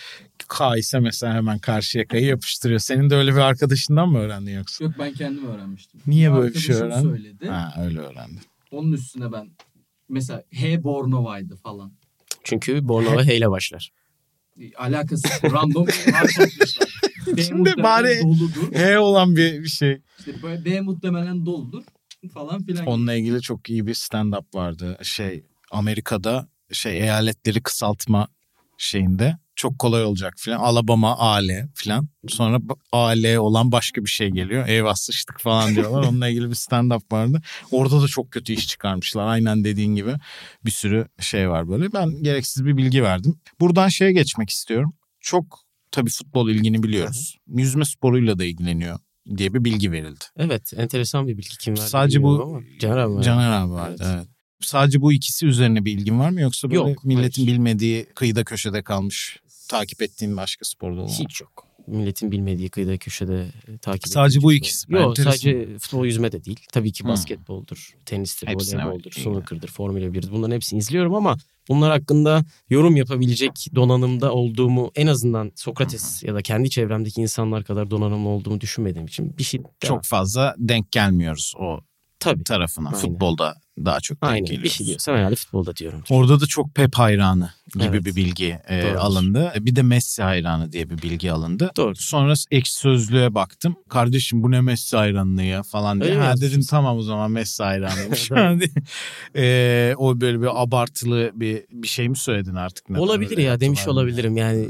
[0.48, 2.80] K ise mesela hemen karşı yakayı yapıştırıyor.
[2.80, 4.84] Senin de öyle bir arkadaşından mı öğrendin yoksa?
[4.84, 6.02] Yok ben kendim öğrenmiştim.
[6.08, 7.10] Niye Bir böyle bir şey öğrendin?
[7.10, 7.47] söyledi.
[7.47, 8.39] Ha öyle öğrendim.
[8.71, 9.50] Onun üstüne ben
[10.10, 11.91] mesela H Bornova'ydı falan.
[12.43, 13.89] Çünkü Bornova H ile başlar.
[14.78, 16.89] Alakası random harf atmışlar.
[17.38, 18.73] B Şimdi bari- doludur.
[18.73, 20.02] He olan bir, bir şey.
[20.19, 21.84] İşte böyle B muhtemelen doludur
[22.34, 22.86] falan filan.
[22.86, 24.97] Onunla ilgili çok iyi bir stand-up vardı.
[25.04, 28.27] Şey Amerika'da şey eyaletleri kısaltma
[28.77, 30.60] şeyinde çok kolay olacak filan.
[30.60, 32.10] Alabama AL filan.
[32.27, 32.60] Sonra
[32.91, 34.67] AL olan başka bir şey geliyor.
[34.67, 36.03] Eyvah sıçtık falan diyorlar.
[36.03, 37.41] Onunla ilgili bir stand-up vardı.
[37.71, 39.27] Orada da çok kötü iş çıkarmışlar.
[39.27, 40.15] Aynen dediğin gibi
[40.65, 41.93] bir sürü şey var böyle.
[41.93, 43.39] Ben gereksiz bir bilgi verdim.
[43.60, 44.93] Buradan şeye geçmek istiyorum.
[45.19, 45.60] Çok
[45.91, 47.38] tabii futbol ilgini biliyoruz.
[47.47, 48.99] Yüzme sporuyla da ilgileniyor
[49.38, 50.25] diye bir bilgi verildi.
[50.38, 52.60] Evet enteresan bir bilgi kim verdi Sadece bu- ama.
[52.79, 53.23] Caner abi.
[53.23, 54.27] Caner abi vardı evet.
[54.62, 57.56] Sadece bu ikisi üzerine bir ilgin var mı yoksa böyle Yok, milletin hayır.
[57.58, 61.08] bilmediği kıyıda köşede kalmış takip ettiğin başka sporda olan?
[61.08, 61.65] Hiç yok.
[61.88, 64.93] Milletin bilmediği kıyıda köşede e, takip Sadece bu ikisi.
[64.93, 66.60] Yok sadece futbol yüzme de değil.
[66.72, 67.10] Tabii ki Hmm.
[67.12, 70.32] basketboldur, tenistir, Hepsine voleyboldur, snooker'dır, Formula 1'dir.
[70.32, 71.38] Bunların hepsini izliyorum ama
[71.69, 77.91] bunlar hakkında yorum yapabilecek donanımda olduğumu en azından Sokrates ya da kendi çevremdeki insanlar kadar
[77.91, 81.80] donanımlı olduğumu düşünmediğim için bir şey Çok fazla denk gelmiyoruz o
[82.19, 82.43] tabii.
[82.43, 82.88] tarafına.
[82.89, 82.99] Aynen.
[82.99, 83.55] Futbolda
[83.86, 84.63] daha çok denk Aynen geliyoruz.
[84.63, 86.03] bir şey diyorsam herhalde futbolda diyorum.
[86.10, 88.05] Orada da çok Pep hayranı gibi Evet.
[88.05, 89.53] bir bilgi e, alındı.
[89.60, 91.71] Bir de Messi hayranı diye bir bilgi alındı.
[91.77, 91.95] Doğru.
[91.95, 93.75] Sonra ekşi sözlüğe baktım.
[93.89, 96.12] Kardeşim bu ne Messi hayranlığı ya falan diye.
[96.12, 98.32] Öyle ha dedim tamam o zaman Messi hayranıymış.
[99.36, 102.89] E, o böyle bir abartılı bir bir şey mi söyledin artık?
[102.89, 104.67] Neden Olabilir ya demiş yaptılar olabilirim yani.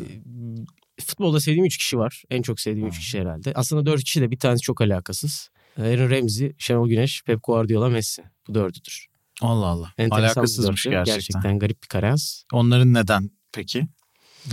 [1.06, 2.24] Futbolda sevdiğim 3 kişi var.
[2.30, 3.00] En çok sevdiğim 3 Hı.
[3.00, 3.52] kişi herhalde.
[3.56, 5.50] Aslında 4 kişi de bir tanesi çok alakasız.
[5.80, 8.24] Aaron Ramsey, Şenol Güneş, Pep Guardiola, Messi.
[8.48, 9.08] Bu dördüdür.
[9.42, 9.94] Allah Allah.
[9.98, 10.96] Enteresan Alakasızmış dörtlü.
[10.96, 11.16] gerçekten.
[11.16, 12.46] Gerçekten garip bir kareyaz.
[12.54, 13.88] Onların neden peki?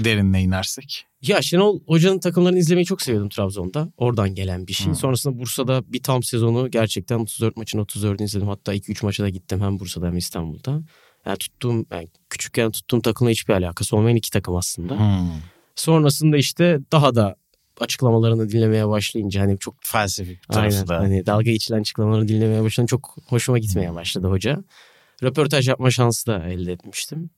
[0.05, 1.07] Derinle inersek.
[1.23, 3.93] Ya Şenol Hoca'nın takımlarını izlemeyi çok seviyordum Trabzon'da.
[3.97, 4.93] Oradan gelen bir şey.
[4.93, 4.95] Hı.
[4.95, 8.49] Sonrasında Bursa'da bir tam sezonu gerçekten 34 maçın 34'ünü izledim.
[8.49, 10.83] Hatta 2-3 maça da gittim hem Bursa'da hem İstanbul'da.
[11.27, 14.99] Yani tuttuğum, yani küçükken tuttuğum takımla hiçbir alakası olmayan iki takım aslında.
[14.99, 15.31] Hmm.
[15.75, 17.37] Sonrasında işte daha da
[17.83, 20.99] açıklamalarını dinlemeye başlayınca hani çok Felsefik tarafı aynen da.
[20.99, 24.65] hani dalga geçilen açıklamalarını dinlemeye başlayınca çok hoşuma gitmeye başladı hoca.
[25.23, 27.31] Röportaj yapma şansı da elde etmiştim.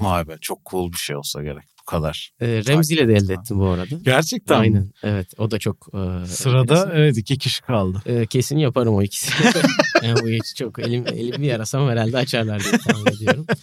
[0.00, 2.30] Vay be çok cool bir şey olsa gerek bu kadar.
[2.40, 3.94] Ee, Remzi ile de elde ettim bu arada.
[4.02, 4.62] Gerçekten mi?
[4.62, 6.90] Aynen evet o da çok e, Sırada enteresan.
[6.94, 8.02] evet iki kişi kaldı.
[8.06, 9.52] Ee, kesin yaparım o ikisini.
[10.02, 13.46] yani bu hiç çok elim, elim bir yarasam herhalde açarlar diye tahmin ediyorum.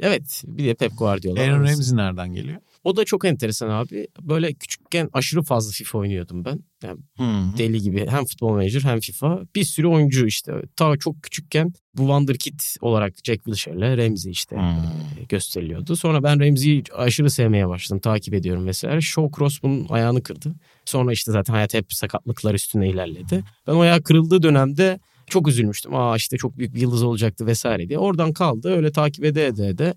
[0.00, 1.40] Evet bir de Pep Guardiola.
[1.40, 1.64] Aaron.
[1.64, 2.60] Ramsey nereden geliyor?
[2.84, 4.06] O da çok enteresan abi.
[4.22, 6.60] Böyle küçükken aşırı fazla FIFA oynuyordum ben.
[6.82, 7.58] Yani Hmm.
[7.58, 9.40] deli gibi hem futbol manager hem FIFA.
[9.56, 10.52] Bir sürü oyuncu işte.
[10.76, 15.26] Ta çok küçükken bu Wonderkid olarak Jack Wilshere'le Ramsey işte Hmm.
[15.28, 15.96] gösteriliyordu.
[15.96, 18.00] Sonra ben Ramsey'i aşırı sevmeye başladım.
[18.00, 19.00] Takip ediyorum vesaire.
[19.00, 20.54] Shawcross bunun ayağını kırdı.
[20.84, 23.44] Sonra işte zaten hayat hep sakatlıklar üstüne ilerledi.
[23.66, 25.94] Ben o ayağı kırıldığı dönemde çok üzülmüştüm.
[25.94, 27.98] Aa işte çok büyük bir yıldız olacaktı vesaire diye.
[27.98, 28.76] Oradan kaldı.
[28.76, 29.94] Öyle takip ede ede ede.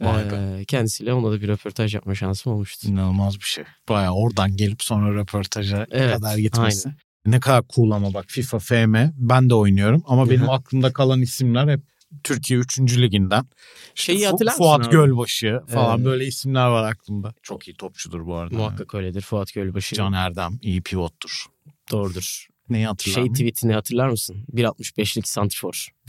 [0.00, 0.56] Vay be.
[0.60, 2.88] e, kendisiyle ona da bir röportaj yapma şansım olmuştu.
[2.88, 3.64] İnanılmaz bir şey.
[3.88, 6.88] Baya oradan gelip sonra röportaja Evet, kadar gitmesi.
[7.26, 11.68] Ne kadar cool ama bak FIFA, FM ben de oynuyorum ama benim aklımda kalan isimler
[11.68, 11.80] hep
[12.24, 12.78] Türkiye 3.
[12.80, 13.46] liginden.
[13.94, 14.90] Şeyi Fu- hatırlar mısın Fuat abi?
[14.90, 16.06] Gölbaşı falan Evet.
[16.06, 17.34] böyle isimler var aklımda.
[17.42, 18.56] Çok iyi topçudur bu arada.
[18.56, 19.96] Muhakkak öyledir Fuat Gölbaşı.
[19.96, 21.46] Can Erdem iyi pivottur.
[21.90, 22.46] Doğrudur.
[22.70, 23.32] Neyi hatırlar Şey mı?
[23.32, 24.44] tweetini hatırlar mısın?
[24.54, 25.88] 1.65'lik santrfor.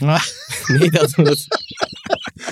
[0.70, 1.40] Neydi adının adı?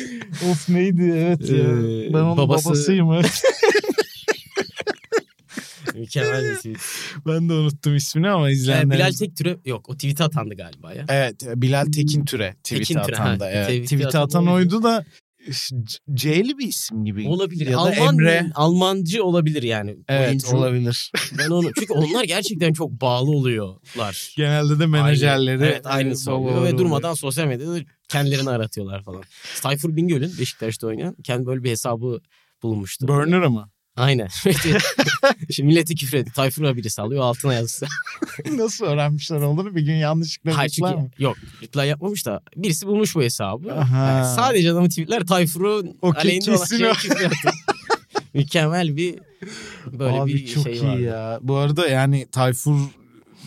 [0.50, 1.56] of neydi evet ya.
[1.58, 3.12] Ee, Ben onun babası- babasıyım.
[3.12, 3.42] evet.
[5.94, 6.76] Mükemmel bir tweet.
[7.26, 8.98] ben de unuttum ismini ama izleyenler...
[8.98, 11.04] Bilal Tektür'e yok o tweet'e atandı galiba ya.
[11.08, 13.44] Evet Bilal Tekin Türe tweet Tekin Türe, atan da.
[13.44, 13.50] ha.
[13.50, 13.66] Evet.
[13.66, 14.82] Tweet'i Tweet atan atan oydu.
[14.82, 15.04] da
[16.14, 17.28] C'li bir isim gibi.
[17.28, 17.66] Olabilir.
[17.66, 18.50] Ya da Alman, Emre.
[18.54, 19.96] Almancı olabilir yani.
[20.08, 20.56] Evet Oyuncu.
[20.56, 21.12] olabilir.
[21.38, 24.34] Ben onu çünkü onlar gerçekten çok bağlı oluyorlar.
[24.36, 25.62] Genelde de menajerleri.
[25.62, 29.22] Evet aynısı oluyor babaları ve durmadan sosyal medyada kendilerini aratıyorlar falan.
[29.62, 32.20] Tayfur Bingöl'ün Beşiktaş'ta oynayan kendi böyle bir hesabı
[32.62, 33.08] bulunmuştu.
[33.08, 33.70] Burner mı?
[34.00, 34.28] Aynen.
[35.50, 36.34] Şimdi milleti küfür ediyor.
[36.34, 37.86] Tayfur'a biri sallıyor altına yazısı.
[38.50, 41.10] Nasıl öğrenmişler olduğunu bir gün yanlışlıkla Hayır çünkü mı?
[41.18, 43.68] yok reply yapmamış da birisi bulmuş bu hesabı.
[43.68, 45.24] Yani sadece adamın tweetler
[46.02, 47.28] ke- aleyhinde olan şey.
[48.34, 49.18] Mükemmel bir
[49.92, 51.00] böyle Abi bir çok şey iyi vardı.
[51.02, 51.38] ya.
[51.42, 52.80] Bu arada yani Tayfur'u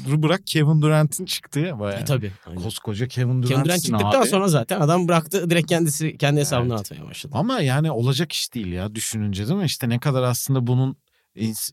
[0.06, 2.02] bırak Kevin Durant'in çıktı ya bayağı.
[2.02, 2.32] E, tabii.
[2.48, 2.62] aynen.
[2.62, 4.28] Koskoca Kevin Durant'sin Kevin Durant çıktıktan abi.
[4.28, 6.92] sonra zaten adam bıraktı direkt kendisi kendi hesabına Evet.
[6.92, 7.34] atmaya başladı.
[7.38, 9.66] Ama yani olacak iş değil ya düşününce değil mi?
[9.66, 10.96] İşte ne kadar aslında bunun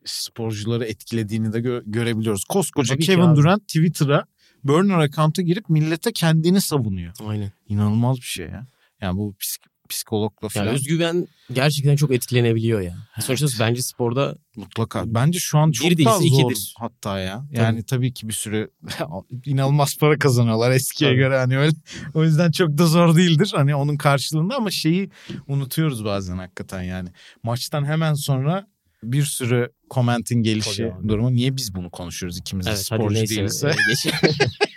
[0.05, 2.45] sporcuları etkilediğini de gö- görebiliyoruz.
[2.45, 3.37] Koskoca Tabii Kevin.
[3.37, 4.25] Durant Twitter'a
[4.65, 7.13] burner account'a girip millete kendini savunuyor.
[7.27, 7.53] Aynen.
[7.69, 8.67] İnanılmaz bir şey ya.
[9.01, 12.97] Yani bu psik- psikologla Yani falan özgüven gerçekten çok etkilenebiliyor ya.
[13.21, 15.03] Sonuçta bence sporda mutlaka.
[15.07, 16.75] Bence şu an çok değilse daha zor ikidir.
[16.79, 17.47] hatta ya.
[17.51, 18.13] Yani tabii.
[18.13, 18.71] ki bir sürü
[19.45, 21.19] inanılmaz para kazanıyorlar eskiye Tabii.
[21.19, 21.73] göre hani öyle.
[22.15, 25.11] O yüzden çok da zor değildir hani onun karşılığında ama şeyi
[25.47, 27.09] unutuyoruz bazen hakikaten yani.
[27.43, 28.67] Maçtan hemen sonra
[29.03, 31.33] bir sürü komentin gelişi Tabii durumu.
[31.35, 33.71] Niye biz bunu konuşuyoruz ikimiz de evet sporcu değilse.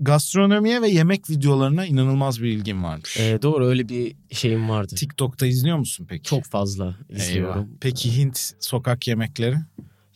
[0.00, 3.16] Gastronomiye ve yemek videolarına inanılmaz bir ilgim varmış.
[3.20, 4.94] E, doğru öyle bir şeyim vardı.
[4.94, 6.22] TikTok'ta izliyor musun peki?
[6.22, 7.22] Çok fazla Eyvah.
[7.22, 7.68] izliyorum.
[7.80, 9.56] Peki Hint sokak yemekleri?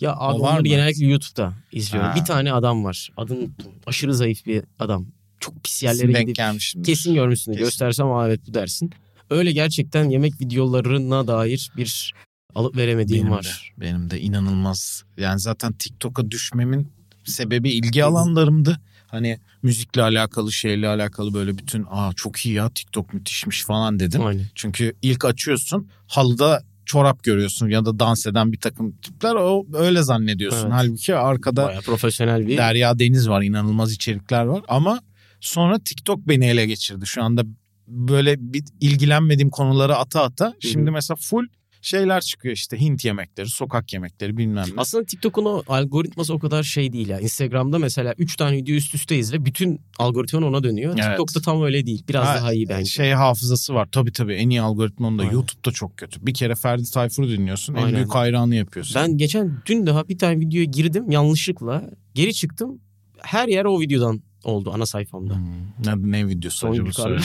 [0.00, 2.10] Ya abi O var onları genellikle YouTube'da izliyorum.
[2.10, 2.16] Ha.
[2.16, 3.10] Bir tane adam var.
[3.16, 3.72] Adını unuttum.
[3.86, 5.06] Aşırı zayıf bir adam.
[5.40, 6.86] Çok pis Kesin yerlere denk gidip gelmişimdir.
[6.86, 7.52] kesin görmüşsün.
[7.52, 7.64] Kesin.
[7.64, 8.90] Göstersem aa evet bu dersin.
[9.30, 12.14] Öyle gerçekten yemek videolarına dair bir
[12.54, 13.72] alıp veremediğim Benim var.
[13.76, 15.04] De, benim de inanılmaz.
[15.16, 16.92] Yani zaten TikTok'a düşmemin
[17.24, 18.80] sebebi ilgi alanlarımdı.
[19.12, 24.26] Hani müzikle alakalı, şeyle alakalı böyle bütün aa çok iyi ya TikTok müthişmiş falan dedim.
[24.26, 24.46] Aynen.
[24.54, 30.02] Çünkü ilk açıyorsun halıda çorap görüyorsun ya da dans eden bir takım tipler o öyle
[30.02, 30.62] zannediyorsun.
[30.62, 30.72] Evet.
[30.72, 35.00] Halbuki arkada Bayağı profesyonel bir Derya Deniz var inanılmaz içerikler var ama
[35.40, 37.06] sonra TikTok beni ele geçirdi.
[37.06, 37.42] Şu anda
[37.88, 41.46] böyle bir ilgilenmediğim konuları ata ata şimdi mesela full
[41.82, 44.72] şeyler çıkıyor işte Hint yemekleri, sokak yemekleri bilmem ne.
[44.76, 47.20] Aslında TikTok'un o algoritması o kadar şey değil ya.
[47.20, 50.94] Instagram'da mesela 3 tane video üst üste izle bütün algoritman ona dönüyor.
[50.94, 51.04] Evet.
[51.04, 52.04] TikTok'ta tam öyle değil.
[52.08, 52.90] Biraz Ha, daha iyi bence.
[52.90, 55.22] Şey hafızası var tabii tabii en iyi algoritma onda.
[55.22, 55.32] Aynen.
[55.32, 56.26] YouTube'da çok kötü.
[56.26, 57.94] Bir kere Ferdi Tayfur'u dinliyorsun en Aynen.
[57.94, 59.02] büyük hayranı yapıyorsun.
[59.02, 61.90] Ben geçen dün daha bir tane videoya girdim yanlışlıkla.
[62.14, 62.80] Geri çıktım.
[63.18, 65.34] Her yer o videodan oldu ana sayfamda.
[65.36, 66.02] Hmm.
[66.02, 67.18] Ne, ne videosu Son acaba.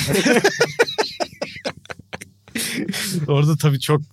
[3.28, 4.06] Orada tabii çok e,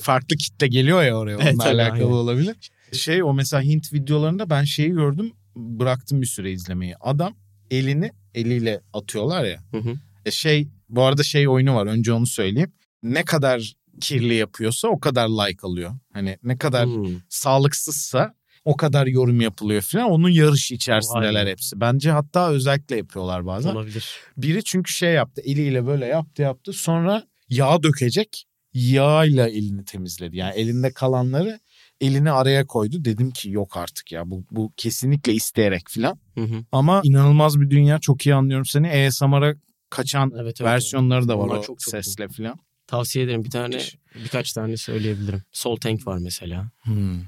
[0.00, 1.34] farklı kitle geliyor ya oraya.
[1.36, 2.12] Evet, Onunla tabii, alakalı aynen.
[2.12, 2.56] olabilir.
[2.92, 5.32] Şey o mesela Hint videolarında ben şeyi gördüm.
[5.56, 6.96] Bıraktım bir süre izlemeyi.
[7.00, 7.34] Adam
[7.70, 9.60] elini eliyle atıyorlar ya.
[9.70, 9.94] Hı hı.
[10.26, 11.86] E şey bu arada şey oyunu var.
[11.86, 12.72] Önce onu söyleyeyim.
[13.02, 15.92] Ne kadar kirli yapıyorsa o kadar like alıyor.
[16.12, 17.20] Hani ne kadar Hmm.
[17.28, 20.10] sağlıksızsa o kadar yorum yapılıyor falan.
[20.10, 21.50] Onun yarışı içerisindeler Aynen.
[21.50, 21.80] hepsi.
[21.80, 23.70] Bence hatta özellikle yapıyorlar bazen.
[23.70, 24.10] Olabilir.
[24.36, 28.44] Biri çünkü şey yaptı eliyle böyle yaptı yaptı sonra yağ dökecek
[28.74, 30.36] yağıyla elini temizledi.
[30.36, 31.60] Yani elinde kalanları
[32.00, 33.04] elini araya koydu.
[33.04, 36.18] Dedim ki yok artık ya bu, bu kesinlikle isteyerek falan.
[36.34, 36.64] Hı hı.
[36.72, 39.06] Ama inanılmaz bir dünya çok iyi anlıyorum seni.
[39.06, 39.54] ASMR'a
[39.90, 42.58] kaçan Evet, evet, versiyonları da var Onlar o çok, çok sesle falan.
[42.86, 43.44] Tavsiye ederim.
[43.44, 43.78] Bir tane
[44.24, 45.42] birkaç tane söyleyebilirim.
[45.52, 46.70] Soul Tank var mesela.
[46.82, 47.20] Hmm,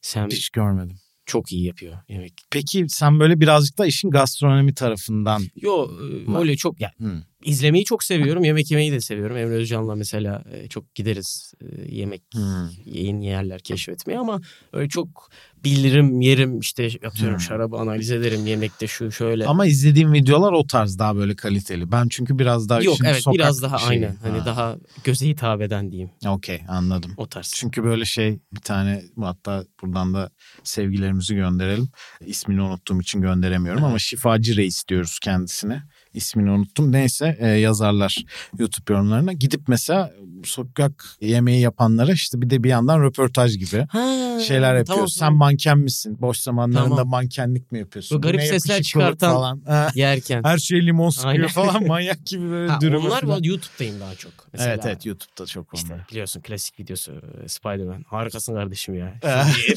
[0.00, 0.96] Sam hiç görmedim.
[1.26, 2.32] çok iyi yapıyor yemek.
[2.50, 5.90] Peki sen böyle birazcık da işin gastronomi tarafından Yo
[6.38, 7.22] öyle çok yani Hmm.
[7.46, 8.44] İzlemeyi çok seviyorum.
[8.44, 9.36] Yemek yemeyi de seviyorum.
[9.36, 12.68] Emre Özcan'la mesela e, çok gideriz e, yemek Hmm.
[12.84, 14.40] yeni yerler keşfetmeye ama
[14.72, 15.30] öyle çok
[15.64, 17.40] bilirim yerim işte atıyorum Hmm.
[17.40, 19.46] şarabı analiz ederim yemekte şu şöyle.
[19.46, 21.92] Ama izlediğim videolar o tarz daha böyle kaliteli.
[21.92, 23.88] Ben çünkü biraz daha Yok evet sokak biraz daha şeyi.
[23.90, 27.14] aynen hani Ha, daha göze hitap eden diyeyim Okey anladım.
[27.16, 27.52] o tarz.
[27.54, 30.30] Çünkü böyle şey bir tane hatta buradan da
[30.64, 31.88] sevgilerimizi gönderelim.
[32.26, 35.82] İsmini unuttuğum için gönderemiyorum ama Şifacı Reis diyoruz kendisine.
[36.16, 36.92] İsmini unuttum.
[36.92, 38.16] Neyse e, yazarlar
[38.58, 39.32] YouTube yorumlarına.
[39.32, 40.12] Gidip mesela
[40.44, 44.86] sokak yemeği yapanlara işte bir de bir yandan röportaj gibi Ha, şeyler yapıyor.
[44.96, 45.38] tamam, Sen tamam.
[45.38, 46.16] manken misin?
[46.20, 47.08] Boş zamanlarında Tamam.
[47.08, 48.18] mankenlik mi yapıyorsun?
[48.18, 49.62] Bu garip ne sesler çıkartan- falan.
[49.94, 50.44] Yerken.
[50.44, 51.48] Her şey limon sıkıyor Aynen.
[51.48, 53.42] falan manyak gibi böyle Ha, onlar falan.
[53.42, 54.32] YouTube'dayım daha çok.
[54.52, 55.82] Mesela, Evet evet YouTube'da çok onlar.
[55.82, 57.12] İşte biliyorsun klasik videosu
[57.44, 58.04] e, Spider-Man.
[58.08, 59.14] Harikasın kardeşim ya.
[59.46, 59.76] Şu bir.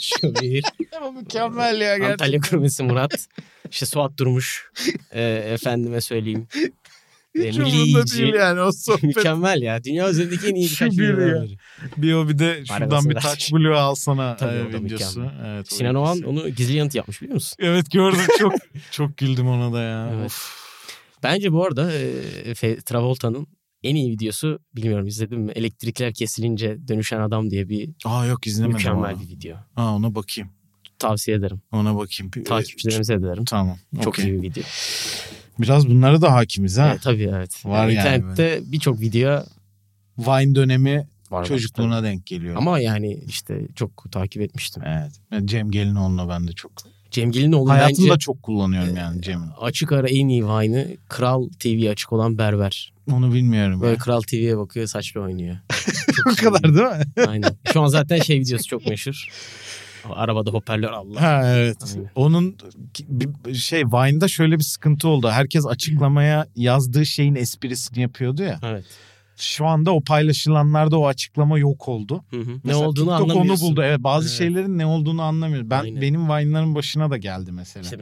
[0.00, 0.64] Şu bir.
[1.16, 2.12] Mükemmel ya gerçekten.
[2.12, 3.26] Antalya Kırmızı Murat.
[3.70, 4.70] İşte Suat Durmuş.
[5.14, 6.46] E, efendime söyleyeyim.
[7.38, 8.18] E, Hiç İyici.
[8.22, 9.02] değil yani o sohbet.
[9.02, 9.84] Mükemmel ya.
[9.84, 11.56] Dünya üzerindeki en iyi birkaç biri.
[11.96, 15.20] Bir o bir de şuradan bir touch blue alsana Tabii, e, videosu.
[15.20, 15.46] mükemmel.
[15.56, 17.56] Evet, Sinan Oğan onu gizli yanıt yapmış biliyor musun?
[17.60, 18.52] Evet gördüm çok
[18.90, 20.10] çok güldüm ona da ya.
[20.14, 20.26] Evet.
[20.26, 20.50] Of.
[21.22, 23.46] Bence bu arada e, Travolta'nın
[23.82, 25.52] en iyi videosu bilmiyorum izledim mi?
[25.52, 28.76] Elektrikler kesilince dönüşen adam diye bir Aa yok izlemedim.
[28.76, 29.20] mükemmel ama.
[29.22, 29.56] bir video.
[29.76, 30.50] Aa ona bakayım.
[30.98, 31.60] Tavsiye ederim.
[31.72, 32.32] Ona bakayım.
[32.36, 33.44] Bir- Takipçilerimize de ederim.
[33.44, 33.76] Tamam.
[33.98, 34.24] Çok okey.
[34.24, 34.62] iyi bir video.
[35.58, 36.94] Biraz bunlara da hakimiz ha.
[36.94, 37.66] E, tabii evet.
[37.66, 39.44] Var yani İnternette birçok video
[40.18, 41.44] Vine dönemi var.
[41.44, 42.56] çocukluğuna denk geliyor.
[42.56, 44.82] Ama yani işte çok takip etmiştim.
[44.86, 45.46] Evet.
[45.48, 46.72] Cem Gelinoğlu'na ben de çok.
[47.10, 49.48] Cem Gelinoğlu Hayatımda bence çok kullanıyorum yani Cem'in.
[49.60, 52.92] açık ara en iyi Vine'ı Kral TV açık olan berber.
[53.12, 53.80] Onu bilmiyorum.
[53.80, 53.98] Böyle ya.
[53.98, 55.56] Kral TV'ye bakıyor saçla oynuyor.
[56.30, 57.26] Bu kadar değil mi?
[57.28, 57.56] Aynen.
[57.72, 59.28] Şu an zaten şey videosu çok meşhur.
[60.10, 61.22] Arabada hoparlör Allah.
[61.22, 61.78] Ha evet.
[61.94, 62.10] Aynen.
[62.14, 62.56] Onun
[63.54, 65.30] şey Vine'da şöyle bir sıkıntı oldu.
[65.30, 68.60] Herkes açıklamaya yazdığı şeyin esprisini yapıyordu ya.
[68.62, 68.84] Evet.
[69.36, 72.24] Şu anda o paylaşılanlarda o açıklama yok oldu.
[72.30, 72.50] Hı hı.
[72.64, 73.70] Ne olduğunu TikTok onu anlamıyorsun.
[73.70, 73.82] buldu.
[73.84, 74.38] Evet bazı Evet.
[74.38, 75.70] şeylerin ne olduğunu anlamıyoruz.
[75.70, 76.02] Ben Aynen.
[76.02, 77.82] benim Vine'ların başına da geldi mesela.
[77.82, 77.96] İşte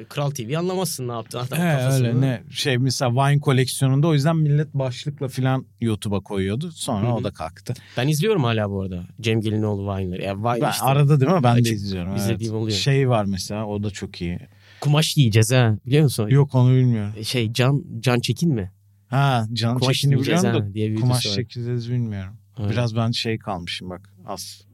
[0.00, 1.42] e, Kral TV anlamazsın ne yaptığını.
[1.42, 6.20] Adam He, kafasını- öyle ne şey mesela Vine koleksiyonunda o yüzden millet başlıkla filan YouTube'a
[6.20, 6.70] koyuyordu.
[6.72, 7.14] Sonra Hı hı.
[7.14, 7.74] o da kalktı.
[7.96, 9.02] Ben izliyorum hala bu arada.
[9.20, 10.22] Cem Gelinoğlu Vine'ları.
[10.22, 10.84] Yani Vine Ben işte.
[10.84, 11.42] arada değil mi?
[11.42, 12.16] Ben de Açıp izliyorum.
[12.16, 12.62] izlediğim evet.
[12.62, 12.78] oluyor.
[12.78, 14.38] Şey var mesela o da çok iyi.
[14.80, 15.76] Kumaş giyeceğiz ha.
[15.86, 16.28] Biliyor musun?
[16.28, 17.12] Yok onu bilmiyorum.
[17.24, 18.70] Şey Can Can Çekin mi?
[19.12, 22.36] Ha Can Kumaş Çekin'i biliyorum da diye kumaş çekeceğiz bilmiyorum.
[22.58, 22.70] Evet.
[22.70, 24.66] Biraz ben şey kalmışım bak az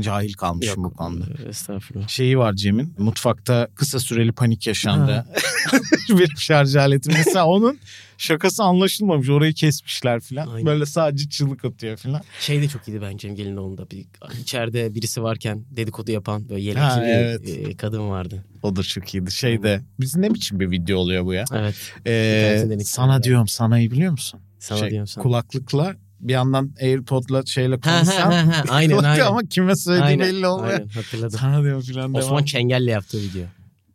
[0.00, 1.24] cahil kalmışım Yok, bu konuda.
[1.44, 2.08] e, Estağfurullah.
[2.08, 5.26] Şeyi var Cem'in mutfakta kısa süreli panik yaşandı.
[6.08, 7.78] bir şarj aleti mesela onun
[8.18, 10.48] şakası anlaşılmamış orayı kesmişler filan.
[10.48, 10.66] Aynen.
[10.66, 12.22] Böyle sadece çığlık atıyor filan.
[12.40, 13.90] Şey de çok iyiydi bence Cem Gelinoğlu'nda.
[13.90, 14.06] Bir,
[14.40, 17.48] içeride birisi varken dedikodu yapan böyle yelekli Ha, bir evet.
[17.48, 18.44] e, kadın vardı.
[18.62, 19.32] O da çok iyiydi.
[19.32, 21.44] Şeyde biz ne biçim bir video oluyor bu ya?
[21.54, 21.74] Evet.
[22.06, 24.40] Ee, sana diyorum sanayı biliyor musun?
[24.58, 25.22] Sana Şey, diyorum sana.
[25.22, 28.32] Kulaklıkla bir yandan AirPod'la şeyle ha, konuşsan.
[28.32, 28.64] ha, ha.
[28.68, 29.26] Aynen aynen.
[29.26, 30.72] Ama kime söylediği Aynen, belli olmuyor.
[30.72, 31.38] Aynen hatırladım.
[31.38, 32.44] Sana diyorum filan Osman devam.
[32.44, 33.42] Çengel'le yaptığı video.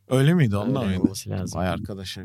[0.09, 1.13] Öyle miydi onunla Öyle mıydı?
[1.27, 1.59] lazım.
[1.61, 2.17] Vay arkadaş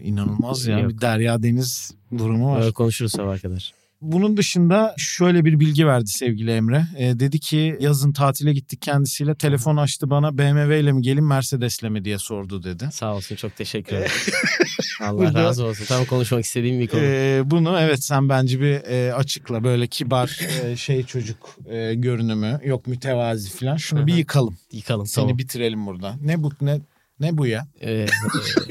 [0.00, 0.90] inanılmaz ya Yok.
[0.90, 2.60] bir derya deniz durumu var.
[2.60, 3.72] Öyle konuşuruz sabah kadar.
[4.00, 6.86] Bunun dışında şöyle bir bilgi verdi sevgili Emre.
[6.98, 11.82] Ee, dedi ki yazın tatile gittik kendisiyle telefon açtı bana BMW ile mi gelin Mercedes'le
[11.82, 12.88] mi diye sordu dedi.
[12.92, 14.10] Sağ olsun çok teşekkür ederim.
[15.00, 15.84] Allah Burada- razı olsun.
[15.84, 17.00] Tam konuşmak istediğim bir konu.
[17.04, 22.60] Ee, bunu evet sen bence bir e, açıkla böyle kibar e, şey çocuk e, görünümü
[22.64, 24.58] yok mütevazi falan şunu bir yıkalım.
[24.72, 25.38] Yıkalım Seni tamam.
[25.38, 26.14] bitirelim burada.
[26.22, 26.80] Ne bu ne
[27.20, 27.66] ne bu ya?
[27.80, 28.06] Ee, e,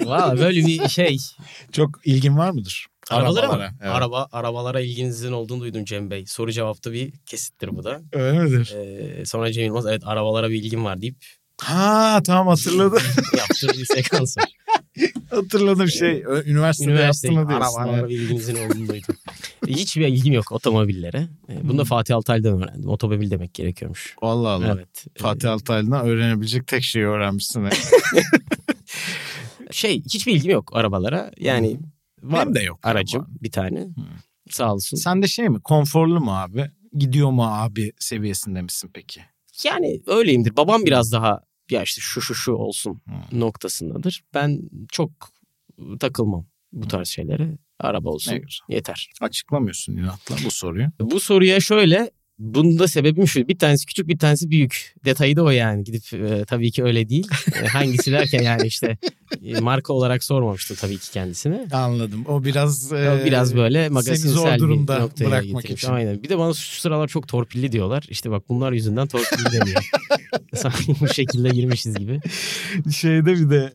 [0.05, 1.17] Valla böyle bir şey.
[1.71, 2.87] Çok ilgin var mıdır?
[3.09, 3.69] Arabalara mı?
[3.81, 3.91] Evet.
[3.95, 6.25] Araba, arabalara ilginizin olduğunu duydum Cem Bey.
[6.27, 8.01] Soru cevapta bir kesittir bu da.
[8.11, 8.73] Öyle midir?
[8.75, 11.15] Ee, sonra Cem Yılmaz evet arabalara bir ilgim var deyip
[11.61, 12.99] Ha tamam hatırladım.
[13.37, 14.45] yaptığı bir sekans var.
[15.29, 17.77] Hatırladım şey ö- üniversitede Üniversite yaptığını diyorsun.
[17.77, 18.09] arabalara evet.
[18.09, 19.15] bir ilginizin olduğunu duydum.
[19.67, 21.27] Hiçbir ilgim yok otomobillere.
[21.49, 22.89] Ee, Bunu da Fatih Altaylı'dan öğrendim.
[22.89, 24.15] Otomobil demek gerekiyormuş.
[24.21, 24.73] Allah Allah.
[24.77, 25.05] Evet.
[25.17, 27.67] Fatih Altaylı'dan öğrenebilecek tek şeyi öğrenmişsin.
[29.71, 31.31] Şey hiçbir ilgim yok arabalara.
[31.39, 31.79] Yani
[32.23, 32.79] var Benim de yok.
[32.83, 33.35] aracım ama.
[33.41, 33.87] bir tane.
[34.49, 34.97] Sağ olsun.
[34.97, 36.71] Sen de şey mi konforlu mu abi?
[36.97, 39.21] Gidiyor mu abi seviyesinde misin peki?
[39.65, 40.57] Yani öyleyimdir.
[40.57, 43.39] Babam biraz daha ya işte şu şu şu olsun Hmm.
[43.39, 44.23] noktasındadır.
[44.33, 44.59] Ben
[44.91, 45.11] çok
[45.99, 47.57] takılmam bu tarz şeylere.
[47.79, 49.09] Araba olsun yeter.
[49.21, 50.87] Açıklamıyorsun inatla bu soruyu.
[50.99, 52.11] Bu soruya şöyle
[52.43, 53.47] bunun da sebebim şu.
[53.47, 54.95] Bir tanesi küçük bir tanesi büyük.
[55.05, 55.83] Detayı da o yani.
[55.83, 57.27] Gidip e, tabii ki öyle değil.
[57.63, 58.97] E, hangisi derken yani işte
[59.45, 61.67] e, marka olarak sormamıştım tabii ki kendisine.
[61.71, 62.25] Anladım.
[62.27, 65.83] O biraz O e, biraz böyle seni magazinsel zor durumda bir noktaya bırakmak getirmiş.
[65.83, 65.93] için.
[65.93, 66.23] Aynen.
[66.23, 68.05] Bir de bana şu sıralar çok torpilli diyorlar.
[68.09, 69.89] İşte bak bunlar yüzünden torpilli deniyor.
[70.55, 72.19] Sanki bu şekilde girmişiz gibi.
[72.91, 73.73] şeyde bir de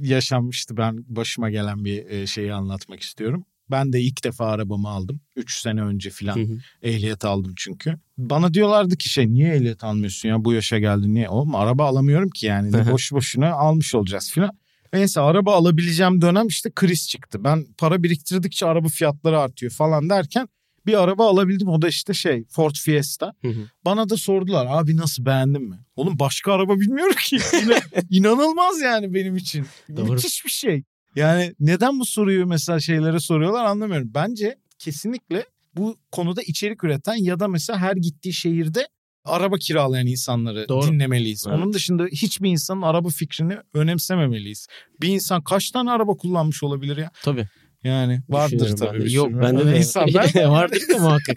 [0.00, 0.76] yaşanmıştı.
[0.76, 3.44] Ben başıma gelen bir e, şeyi anlatmak istiyorum.
[3.70, 5.20] Ben de ilk defa arabamı aldım.
[5.36, 7.98] 3 sene önce filan ehliyet aldım çünkü.
[8.18, 11.28] Bana diyorlardı ki şey niye ehliyet almıyorsun ya bu yaşa geldin niye?
[11.28, 12.76] Oğlum araba alamıyorum ki yani.
[12.76, 12.92] Hı.
[12.92, 14.58] Boş boşuna almış olacağız filan.
[14.92, 17.44] Neyse araba alabileceğim dönem işte kriz çıktı.
[17.44, 20.48] Ben para biriktirdikçe araba fiyatları artıyor falan derken
[20.86, 21.68] bir araba alabildim.
[21.68, 23.32] O da işte şey Ford Fiesta.
[23.42, 23.70] Hı hı.
[23.84, 25.78] Bana da sordular abi nasıl beğendin mi?
[25.96, 27.38] Oğlum başka araba bilmiyorum ki.
[28.10, 29.66] İnanılmaz yani benim için.
[29.96, 30.12] Doğru.
[30.12, 30.82] Müthiş bir şey.
[31.16, 34.10] Yani neden bu soruyu mesela şeylere soruyorlar anlamıyorum.
[34.14, 38.88] Bence kesinlikle bu konuda içerik üreten ya da mesela her gittiği şehirde
[39.24, 40.86] araba kiralayan insanları Doğru.
[40.86, 41.44] dinlemeliyiz.
[41.48, 41.58] Evet.
[41.58, 44.66] Onun dışında hiçbir insanın araba fikrini önemsememeliyiz.
[45.00, 47.10] Bir insan kaç tane araba kullanmış olabilir ya?
[47.22, 47.48] Tabii.
[47.84, 48.98] Yani vardır tabii.
[48.98, 49.12] ben de.
[49.12, 50.34] Yok bende de insanlar.
[50.48, 51.36] vardır da muhakkak.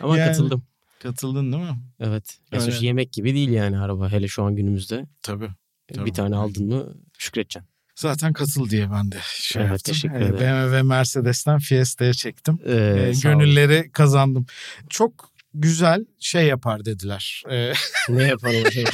[0.00, 0.28] Ama Yani.
[0.28, 0.62] katıldım.
[1.02, 1.76] Katıldın değil mi?
[2.00, 2.38] Evet.
[2.52, 2.64] Ya Öyle.
[2.64, 5.06] sonuçta yemek gibi değil yani araba hele şu an günümüzde.
[5.22, 5.48] Tabii.
[5.94, 6.06] Tabii.
[6.06, 7.75] Bir tane aldın mı şükredeceksin.
[7.96, 9.92] Zaten katıl diye ben de şey Evet, yaptım.
[9.94, 10.38] teşekkür Ee, ederim.
[10.40, 12.58] BMW Mercedes'ten Fiesta'ya çektim.
[12.66, 14.46] Ee, Ee, gönülleri kazandım.
[14.90, 17.42] Çok güzel şey yapar dediler.
[17.50, 17.72] Ee,
[18.08, 18.84] Ne yapalım hocam?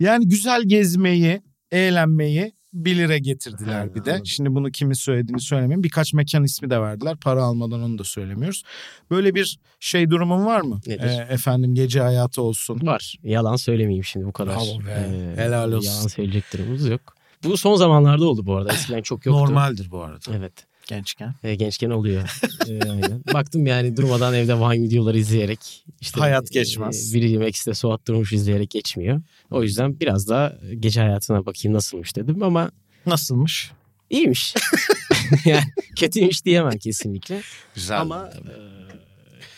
[0.00, 4.10] yani güzel gezmeyi, eğlenmeyi 1 lira getirdiler Ha, bir de.
[4.10, 4.26] anladım.
[4.26, 5.82] Şimdi bunu kimin söylediğini söylemeyeyim.
[5.82, 7.16] Birkaç mekan ismi de verdiler.
[7.16, 8.62] Para almadan onu da söylemiyoruz.
[9.10, 10.80] Böyle bir şey durumun var mı?
[10.86, 11.04] Nedir?
[11.04, 12.80] Ee, efendim gece hayatı olsun.
[12.86, 13.14] Var.
[13.22, 14.54] Yalan söylemeyeyim şimdi bu kadar.
[14.54, 15.10] Bravo be.
[15.36, 15.90] Ee, Helal olsun.
[15.90, 17.14] Yalan söyleyecek durumumuz yok.
[17.44, 18.72] Bu son zamanlarda oldu bu arada.
[18.72, 19.40] Eskiden çok yoktu.
[19.42, 20.36] Normaldir bu arada.
[20.36, 20.52] Evet.
[20.88, 21.34] Gençken.
[21.44, 22.40] Ee, gençken oluyor.
[22.68, 23.22] Ee, aynen.
[23.34, 25.84] Baktım yani durmadan evde Vine videoları izleyerek.
[26.00, 27.14] işte Hayat geçmez.
[27.14, 29.20] e, biri iste Suat Durmuş izleyerek geçmiyor.
[29.50, 32.70] O yüzden biraz da gece hayatına bakayım nasılmış dedim ama
[33.06, 33.72] Nasılmış?
[34.10, 34.54] iyiymiş.
[35.44, 35.64] yani
[35.96, 37.42] kötüymüş diyemem kesinlikle.
[37.74, 38.00] Güzel.
[38.00, 38.52] Ama e,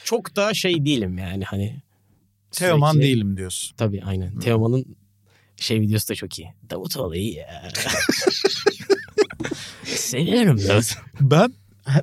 [0.05, 1.83] çok da şey değilim yani hani.
[2.51, 3.77] Teoman sürekli- değilim diyorsun.
[3.77, 4.39] Tabii aynen.
[4.39, 4.97] Teoman'ın
[5.61, 6.49] şey videosu da çok iyi.
[6.71, 7.69] Davutoğlu iyi ya.
[9.85, 10.95] Seviyorum Davut.
[11.21, 11.53] Ben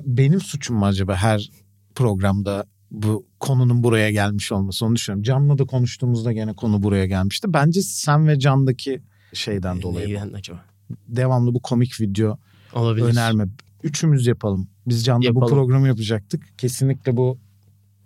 [0.04, 1.50] benim suçum mu acaba her
[1.94, 5.22] programda bu konunun buraya gelmiş olması onu düşünüyorum.
[5.22, 7.52] Can'la da konuştuğumuzda gene konu buraya gelmişti.
[7.52, 10.06] Bence sen ve Can'daki şeyden dolayı.
[10.06, 10.10] bu.
[10.10, 10.64] Neyden acaba?
[11.08, 12.38] Devamlı bu komik video
[12.72, 13.04] Olabilir.
[13.06, 13.44] önerme.
[13.82, 14.68] Üçümüz yapalım.
[14.86, 15.48] Biz Can'la bu Yapalım.
[15.48, 16.58] programı yapacaktık.
[16.58, 17.38] Kesinlikle bu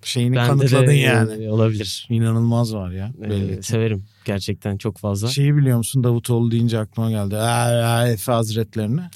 [0.06, 1.44] şeyini Bende kanıtladın de, yani.
[1.44, 2.06] e, Olabilir.
[2.10, 3.12] İnanılmaz var ya.
[3.24, 3.60] Ee, Belli.
[3.60, 3.66] ki.
[3.66, 5.28] severim gerçekten çok fazla.
[5.28, 7.36] Şeyi biliyor musun Davutoğlu deyince aklıma geldi.
[7.36, 9.00] Aa, Efe Hazretlerini.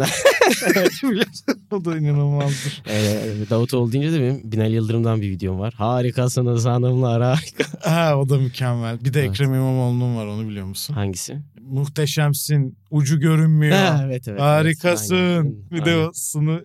[1.70, 2.82] O da inanılmazdır.
[2.88, 5.74] Ee, Davutoğlu deyince de benim Binali Yıldırım'dan bir videom var.
[5.74, 7.64] Harikasınız hanımlar harika.
[7.90, 9.04] Ha o da mükemmel.
[9.04, 9.30] Bir de Evet.
[9.30, 10.94] Ekrem İmamoğlu'nun var onu biliyor musun?
[10.94, 11.38] Hangisi?
[11.60, 12.78] Muhteşemsin.
[12.90, 13.76] Ucu görünmüyor.
[13.76, 14.40] Ha, evet evet.
[14.40, 15.14] Harikasın.
[15.16, 15.36] evet.
[15.36, 15.54] Aynen.
[15.70, 16.64] Bir de o sını.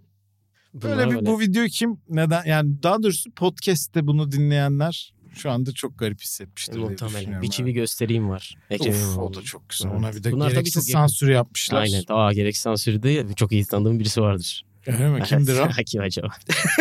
[0.73, 1.25] Bunlar Böyle bir böyle.
[1.25, 6.73] bu video kim neden yani daha doğrusu podcast'te bunu dinleyenler şu anda çok garip hissetmiştir
[6.73, 7.17] diye Muhtemelen.
[7.19, 8.55] düşünüyorum Bir çivi göstereyim var.
[8.69, 9.89] Ekrem Of, o da çok güzel.
[9.89, 9.99] Evet.
[9.99, 11.81] Ona bir de Bunlar gereksiz çok sansür yapmışlar.
[11.81, 12.03] Aynen.
[12.09, 14.65] Aa gerek sansürde çok iyi tanıdığım birisi vardır.
[14.87, 15.23] Öyle mi?
[15.23, 15.67] Kimdir o?
[15.85, 16.27] Kim acaba?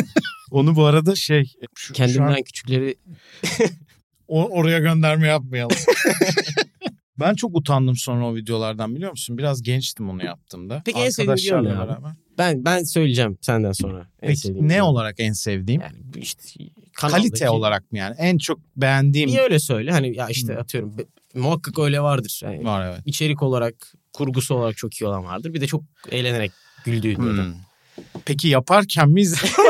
[0.50, 2.94] Onu bu arada şey şu, şu Kendimden an küçükleri
[4.28, 5.76] o- oraya gönderme yapmayalım.
[7.20, 9.38] Ben çok utandım sonra o videolardan biliyor musun?
[9.38, 10.82] Biraz gençtim onu yaptığımda.
[10.84, 12.06] Peki en sevdiğin video ne abi?
[12.38, 14.06] ben ben söyleyeceğim senden sonra.
[14.22, 14.84] En Peki ne video.
[14.84, 15.80] olarak en sevdiğim?
[15.80, 18.16] Yani işte Kalite kanaldaki- olarak mı yani?
[18.18, 19.90] En çok beğendiğim Bir öyle söyle.
[19.90, 20.58] Hani ya işte Hı.
[20.58, 20.96] atıyorum
[21.34, 22.40] muhakkak öyle vardır.
[22.44, 23.00] Yani var evet.
[23.04, 25.54] içerik olarak, kurgusu olarak çok iyi olan vardır.
[25.54, 26.52] Bir de çok eğlenerek
[26.84, 27.16] güldüğün.
[27.16, 27.54] Hmm.
[28.24, 29.24] Peki yaparken mi?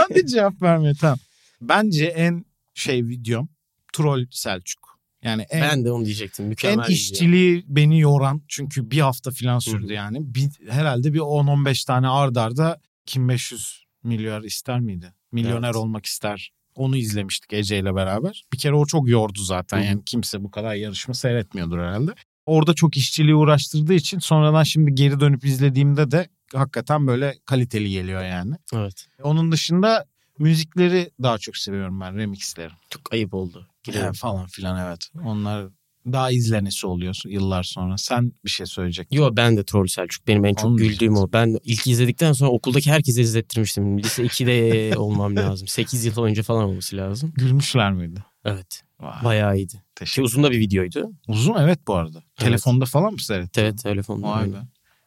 [0.08, 1.18] Hadi cevap verme tamam.
[1.60, 3.48] Bence en şey videom
[3.92, 4.89] Troll Selçuk.
[5.24, 6.44] Yani en, Ben de onu diyecektim.
[6.44, 6.94] en Mükemmel video.
[6.94, 10.18] işçiliği beni yoran çünkü bir hafta falan Hı sürdü yani.
[10.34, 15.14] Bir, herhalde bir 10-15 tane ard arda kim 500 milyar ister miydi?
[15.32, 15.76] Milyoner Evet.
[15.76, 16.52] olmak ister.
[16.74, 18.44] Onu izlemiştik Ece ile beraber.
[18.52, 19.80] Bir kere o çok yordu zaten.
[19.80, 22.10] Yani kimse bu kadar yarışma seyretmiyordur herhalde.
[22.46, 28.24] Orada çok işçiliği uğraştırdığı için sonradan şimdi geri dönüp izlediğimde de hakikaten böyle kaliteli geliyor
[28.24, 28.54] yani.
[28.74, 29.06] Evet.
[29.22, 30.04] Onun dışında
[30.38, 32.70] müzikleri daha çok seviyorum ben remixleri.
[32.90, 33.66] Çok ayıp oldu.
[33.86, 35.08] Yani falan filan evet.
[35.24, 35.68] Onlar
[36.06, 37.98] daha izlenesi oluyor yıllar sonra.
[37.98, 39.16] Sen bir şey söyleyecektin.
[39.16, 40.26] Yo ben de Troll Selçuk.
[40.26, 41.32] Benim en çok Onu güldüğüm o.
[41.32, 43.98] Ben ilk izledikten sonra okuldaki herkese izlettirmiştim.
[43.98, 45.68] Lise 2'de olmam lazım.
[45.68, 47.32] 8 yıl önce falan olması lazım.
[47.36, 48.24] Gülmüşler miydi?
[48.44, 48.82] Evet.
[49.00, 49.72] Vay, Bayağı iyiydi.
[49.72, 50.22] Şey, teşekkür.
[50.22, 51.12] uzun da bir videoydu.
[51.28, 52.22] Uzun evet bu arada.
[52.36, 53.62] Telefonda falan mı seyrettin?
[53.62, 54.28] Evet telefonda.
[54.28, 54.56] Vay be.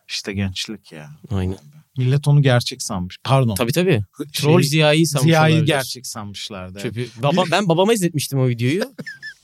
[0.08, 1.10] İşte gençlik ya.
[1.32, 1.58] Aynen.
[1.98, 3.18] Millet onu gerçek sanmış.
[3.24, 3.56] Pardon.
[3.56, 4.04] Tabii tabii.
[4.18, 5.68] Şey, Troll Ziya'yı sanmış Ziya'yı olabilir.
[5.68, 6.80] gerçek sanmışlardı.
[6.80, 7.08] Çöpü.
[7.18, 8.84] Baba, ben babama izletmiştim o videoyu.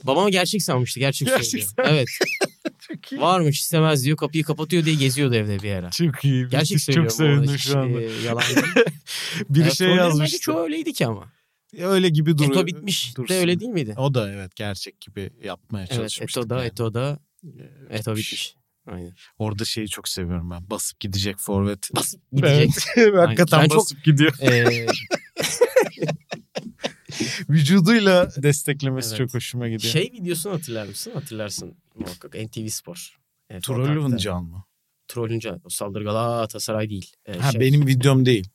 [0.04, 1.00] Babama gerçek sanmıştı.
[1.00, 1.74] Gerçek, Gerçek söylüyor.
[1.78, 2.08] Evet.
[2.80, 3.22] Çok iyi.
[3.22, 4.18] Varmış istemez diyor.
[4.18, 5.90] Kapıyı kapatıyor diye geziyordu evde bir ara.
[5.90, 6.48] Çok iyi.
[6.48, 7.10] Gerçek Müthiş, söylüyorum.
[7.10, 8.02] Çok sevindim şu anda.
[8.02, 8.86] e, yalan değil.
[9.50, 10.40] Biri Evet, şey bence yazmıştı.
[10.40, 11.32] Çoğu öyleydi ki ama.
[11.80, 12.52] Öyle gibi duruyor.
[12.52, 13.36] Eto bitmiş dursun.
[13.36, 13.94] de öyle değil miydi?
[13.98, 16.42] O da evet gerçek gibi yapmaya Evet çalışmıştık.
[16.44, 16.68] Eto'da yani.
[16.68, 17.20] Eto'da
[17.90, 18.56] Eto bitmiş.
[18.88, 19.14] Aynen.
[19.38, 20.70] Orada şeyi çok seviyorum ben.
[20.70, 21.90] Basıp gidecek forvet.
[21.96, 22.70] Basıp gidecek.
[23.16, 24.34] Hakikaten Ben çok- basıp gidiyor.
[24.42, 24.86] Ee,
[27.50, 29.18] Vücuduyla desteklemesi Evet.
[29.18, 29.94] çok hoşuma gidiyor.
[29.94, 31.12] şey videosunu hatırlar mısın?
[31.14, 32.34] Hatırlarsın muhakkak.
[32.36, 33.18] NTV Spor.
[33.50, 34.10] E, Trollü Fotoğrafta.
[34.14, 34.64] Hıncal mı?
[35.08, 35.54] Trollünce.
[35.66, 37.14] O saldırı Galatasaray değil.
[37.26, 38.50] E, Ha şey, benim videom değil.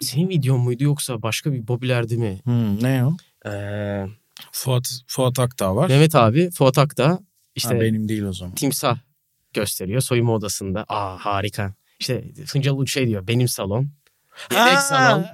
[0.00, 2.40] Senin videon muydu yoksa başka bir Bobiler'di mi?
[2.44, 3.16] Hmm, ne o?
[3.50, 4.06] Ee,
[4.52, 5.88] Fuat, Fuat Aktağ var.
[5.88, 7.18] Mehmet abi Fuat Akta
[7.54, 8.54] işte ha, benim değil o zaman.
[8.54, 8.98] timsah
[9.54, 10.84] gösteriyor soyunma odasında.
[10.88, 11.74] Aa harika.
[12.00, 13.90] İşte Hıncal Uluç şey diyor benim salon.
[14.50, 14.80] Yedek Ha!
[14.80, 15.26] salon.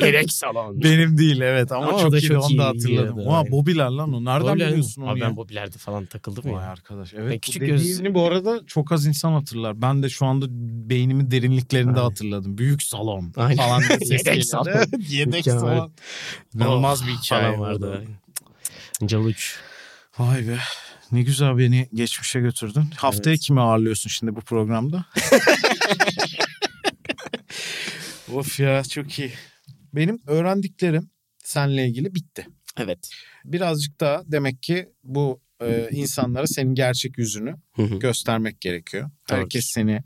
[0.00, 0.82] Yedek salon.
[0.82, 3.18] Benim değil evet ama, Ama çok da iyi çok onu da hatırladım.
[3.18, 3.52] Oha aynen.
[3.52, 4.24] Bobiler lan o.
[4.24, 5.26] Nereden Bobiler biliyorsun onu Abi ya?
[5.26, 6.58] ben Bobiler'de falan takıldım Vay ya.
[6.70, 7.40] arkadaş Ben evet.
[7.40, 9.82] küçük bu göz- dediğini bu arada çok az insan hatırlar.
[9.82, 10.46] Ben de şu anda
[10.90, 12.02] beynimin derinliklerinde Aynen.
[12.02, 12.58] hatırladım.
[12.58, 13.56] Büyük salon Aynen.
[13.56, 14.66] falan Yedek salon.
[14.66, 15.92] Evet, Yedek salon.
[16.54, 18.04] İnanılmaz bir hikaye falan vardı.
[19.14, 19.58] Uluç.
[20.18, 20.56] Vay be.
[21.14, 22.84] Ne güzel beni geçmişe götürdün.
[22.96, 23.40] Haftaya Evet.
[23.40, 25.04] kimi ağırlıyorsun şimdi bu programda?
[28.32, 29.32] of ya çok iyi.
[29.92, 31.10] Benim öğrendiklerim
[31.44, 32.46] seninle ilgili bitti.
[32.76, 33.10] Evet.
[33.44, 37.54] Birazcık da demek ki bu e, insanlara senin gerçek yüzünü
[38.00, 39.10] göstermek gerekiyor.
[39.30, 39.42] Doğrudur.
[39.42, 40.00] Herkes seni...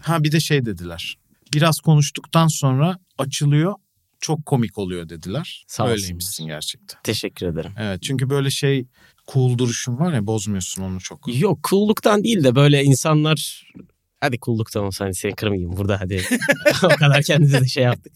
[0.00, 1.18] Ha bir de şey dediler.
[1.54, 3.74] Biraz konuştuktan sonra açılıyor.
[4.20, 5.64] Çok komik oluyor dediler.
[5.68, 5.88] Sağ.
[5.88, 7.00] Öyleymişsin gerçekten.
[7.02, 7.72] Teşekkür ederim.
[7.78, 8.86] Evet çünkü böyle şey
[9.32, 11.40] cool duruşun var ya bozmuyorsun onu çok.
[11.40, 13.70] Yok cool'luktan değil de böyle insanlar
[14.20, 16.22] hadi cool'luktan olsa hani seni kırmayayım burada hadi.
[16.82, 18.12] o kadar kendimize de şey yaptık.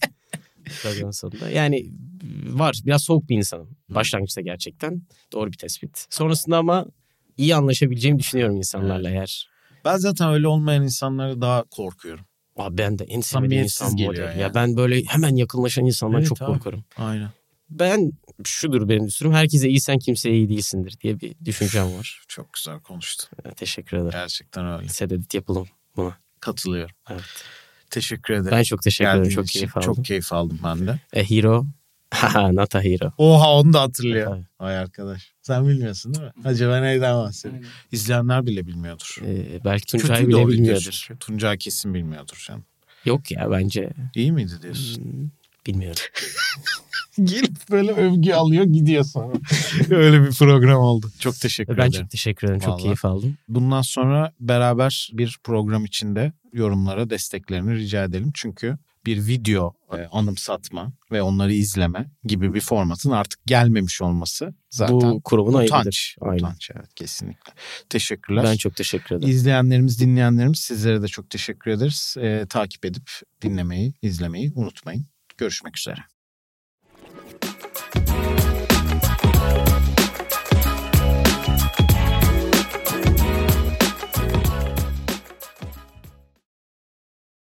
[0.83, 1.51] Programın sonunda.
[1.51, 1.91] Yani
[2.47, 3.77] var biraz soğuk bir insanım.
[3.89, 5.03] Başlangıçta gerçekten.
[5.33, 6.07] Doğru bir tespit.
[6.11, 6.87] Sonrasında ama
[7.37, 9.49] iyi anlaşabileceğimi düşünüyorum insanlarla eğer.
[9.85, 12.25] Ben zaten öyle olmayan insanlara daha korkuyorum.
[12.57, 14.15] Abi ben de en Samimiyetsiz insan bu.
[14.15, 14.33] Ya.
[14.33, 16.53] ya ben böyle hemen yakınlaşan insandan Evet çok abi.
[16.53, 16.85] korkarım.
[16.97, 17.29] Aynen.
[17.71, 18.13] Ben
[18.45, 19.33] şudur benim düsturum.
[19.33, 22.23] Herkese iyisen kimseye iyi değilsindir diye bir düşüncem var.
[22.29, 23.29] Çok güzel konuştun.
[23.57, 24.11] Teşekkür ederim.
[24.13, 24.89] Gerçekten öyle.
[24.89, 26.17] Sededit yapalım buna.
[26.41, 26.95] Katılıyorum.
[27.11, 27.45] Evet.
[27.91, 28.51] Teşekkür ederim.
[28.51, 29.31] Ben çok teşekkür ederim.
[29.31, 29.95] Çok keyif aldım.
[29.95, 30.91] Çok keyif aldım ben de.
[31.17, 31.67] A hero.
[32.53, 33.13] Not a hero.
[33.19, 34.31] Oha onu da hatırlıyor.
[34.31, 34.45] Tabii.
[34.61, 35.33] Vay arkadaş.
[35.43, 36.33] Sen bilmiyorsun değil mi?
[36.45, 37.65] Acaba neyden bahsediyor?
[37.93, 39.17] İzleyenler bile bilmiyordur.
[39.25, 41.09] Ee, belki Tuncay Kötü bile bilmiyordur.
[41.21, 42.65] Tuncay kesin bilmiyordur canım.
[43.05, 45.03] Yok ya bence İyi miydi diyorsun?
[45.05, 45.31] hmm,
[45.67, 46.03] bilmiyorum.
[47.25, 49.33] Gelip böyle övgü alıyor gidiyor sonra.
[49.91, 51.11] Öyle bir program oldu.
[51.19, 52.03] Çok teşekkür ben ederim.
[52.03, 52.61] çok teşekkür ederim.
[52.61, 52.83] Çok Vallahi.
[52.83, 53.37] keyif aldım.
[53.49, 58.31] Bundan sonra beraber bir program içinde yorumlara desteklerini rica edelim.
[58.35, 65.01] Çünkü bir video e, anımsatma ve onları izleme gibi bir formatın artık gelmemiş olması zaten
[65.01, 65.79] Bu kurumun ayıbıdır.
[65.81, 66.17] utanç.
[66.21, 66.37] Aynen.
[66.37, 67.53] Utanç evet kesinlikle.
[67.91, 68.45] Teşekkürler.
[68.45, 69.31] Ben çok teşekkür ederim.
[69.33, 72.15] İzleyenlerimiz, dinleyenlerimiz sizlere de çok teşekkür ederiz.
[72.21, 73.11] E, takip edip
[73.43, 75.07] dinlemeyi, izlemeyi unutmayın.
[75.39, 76.01] Görüşmek üzere.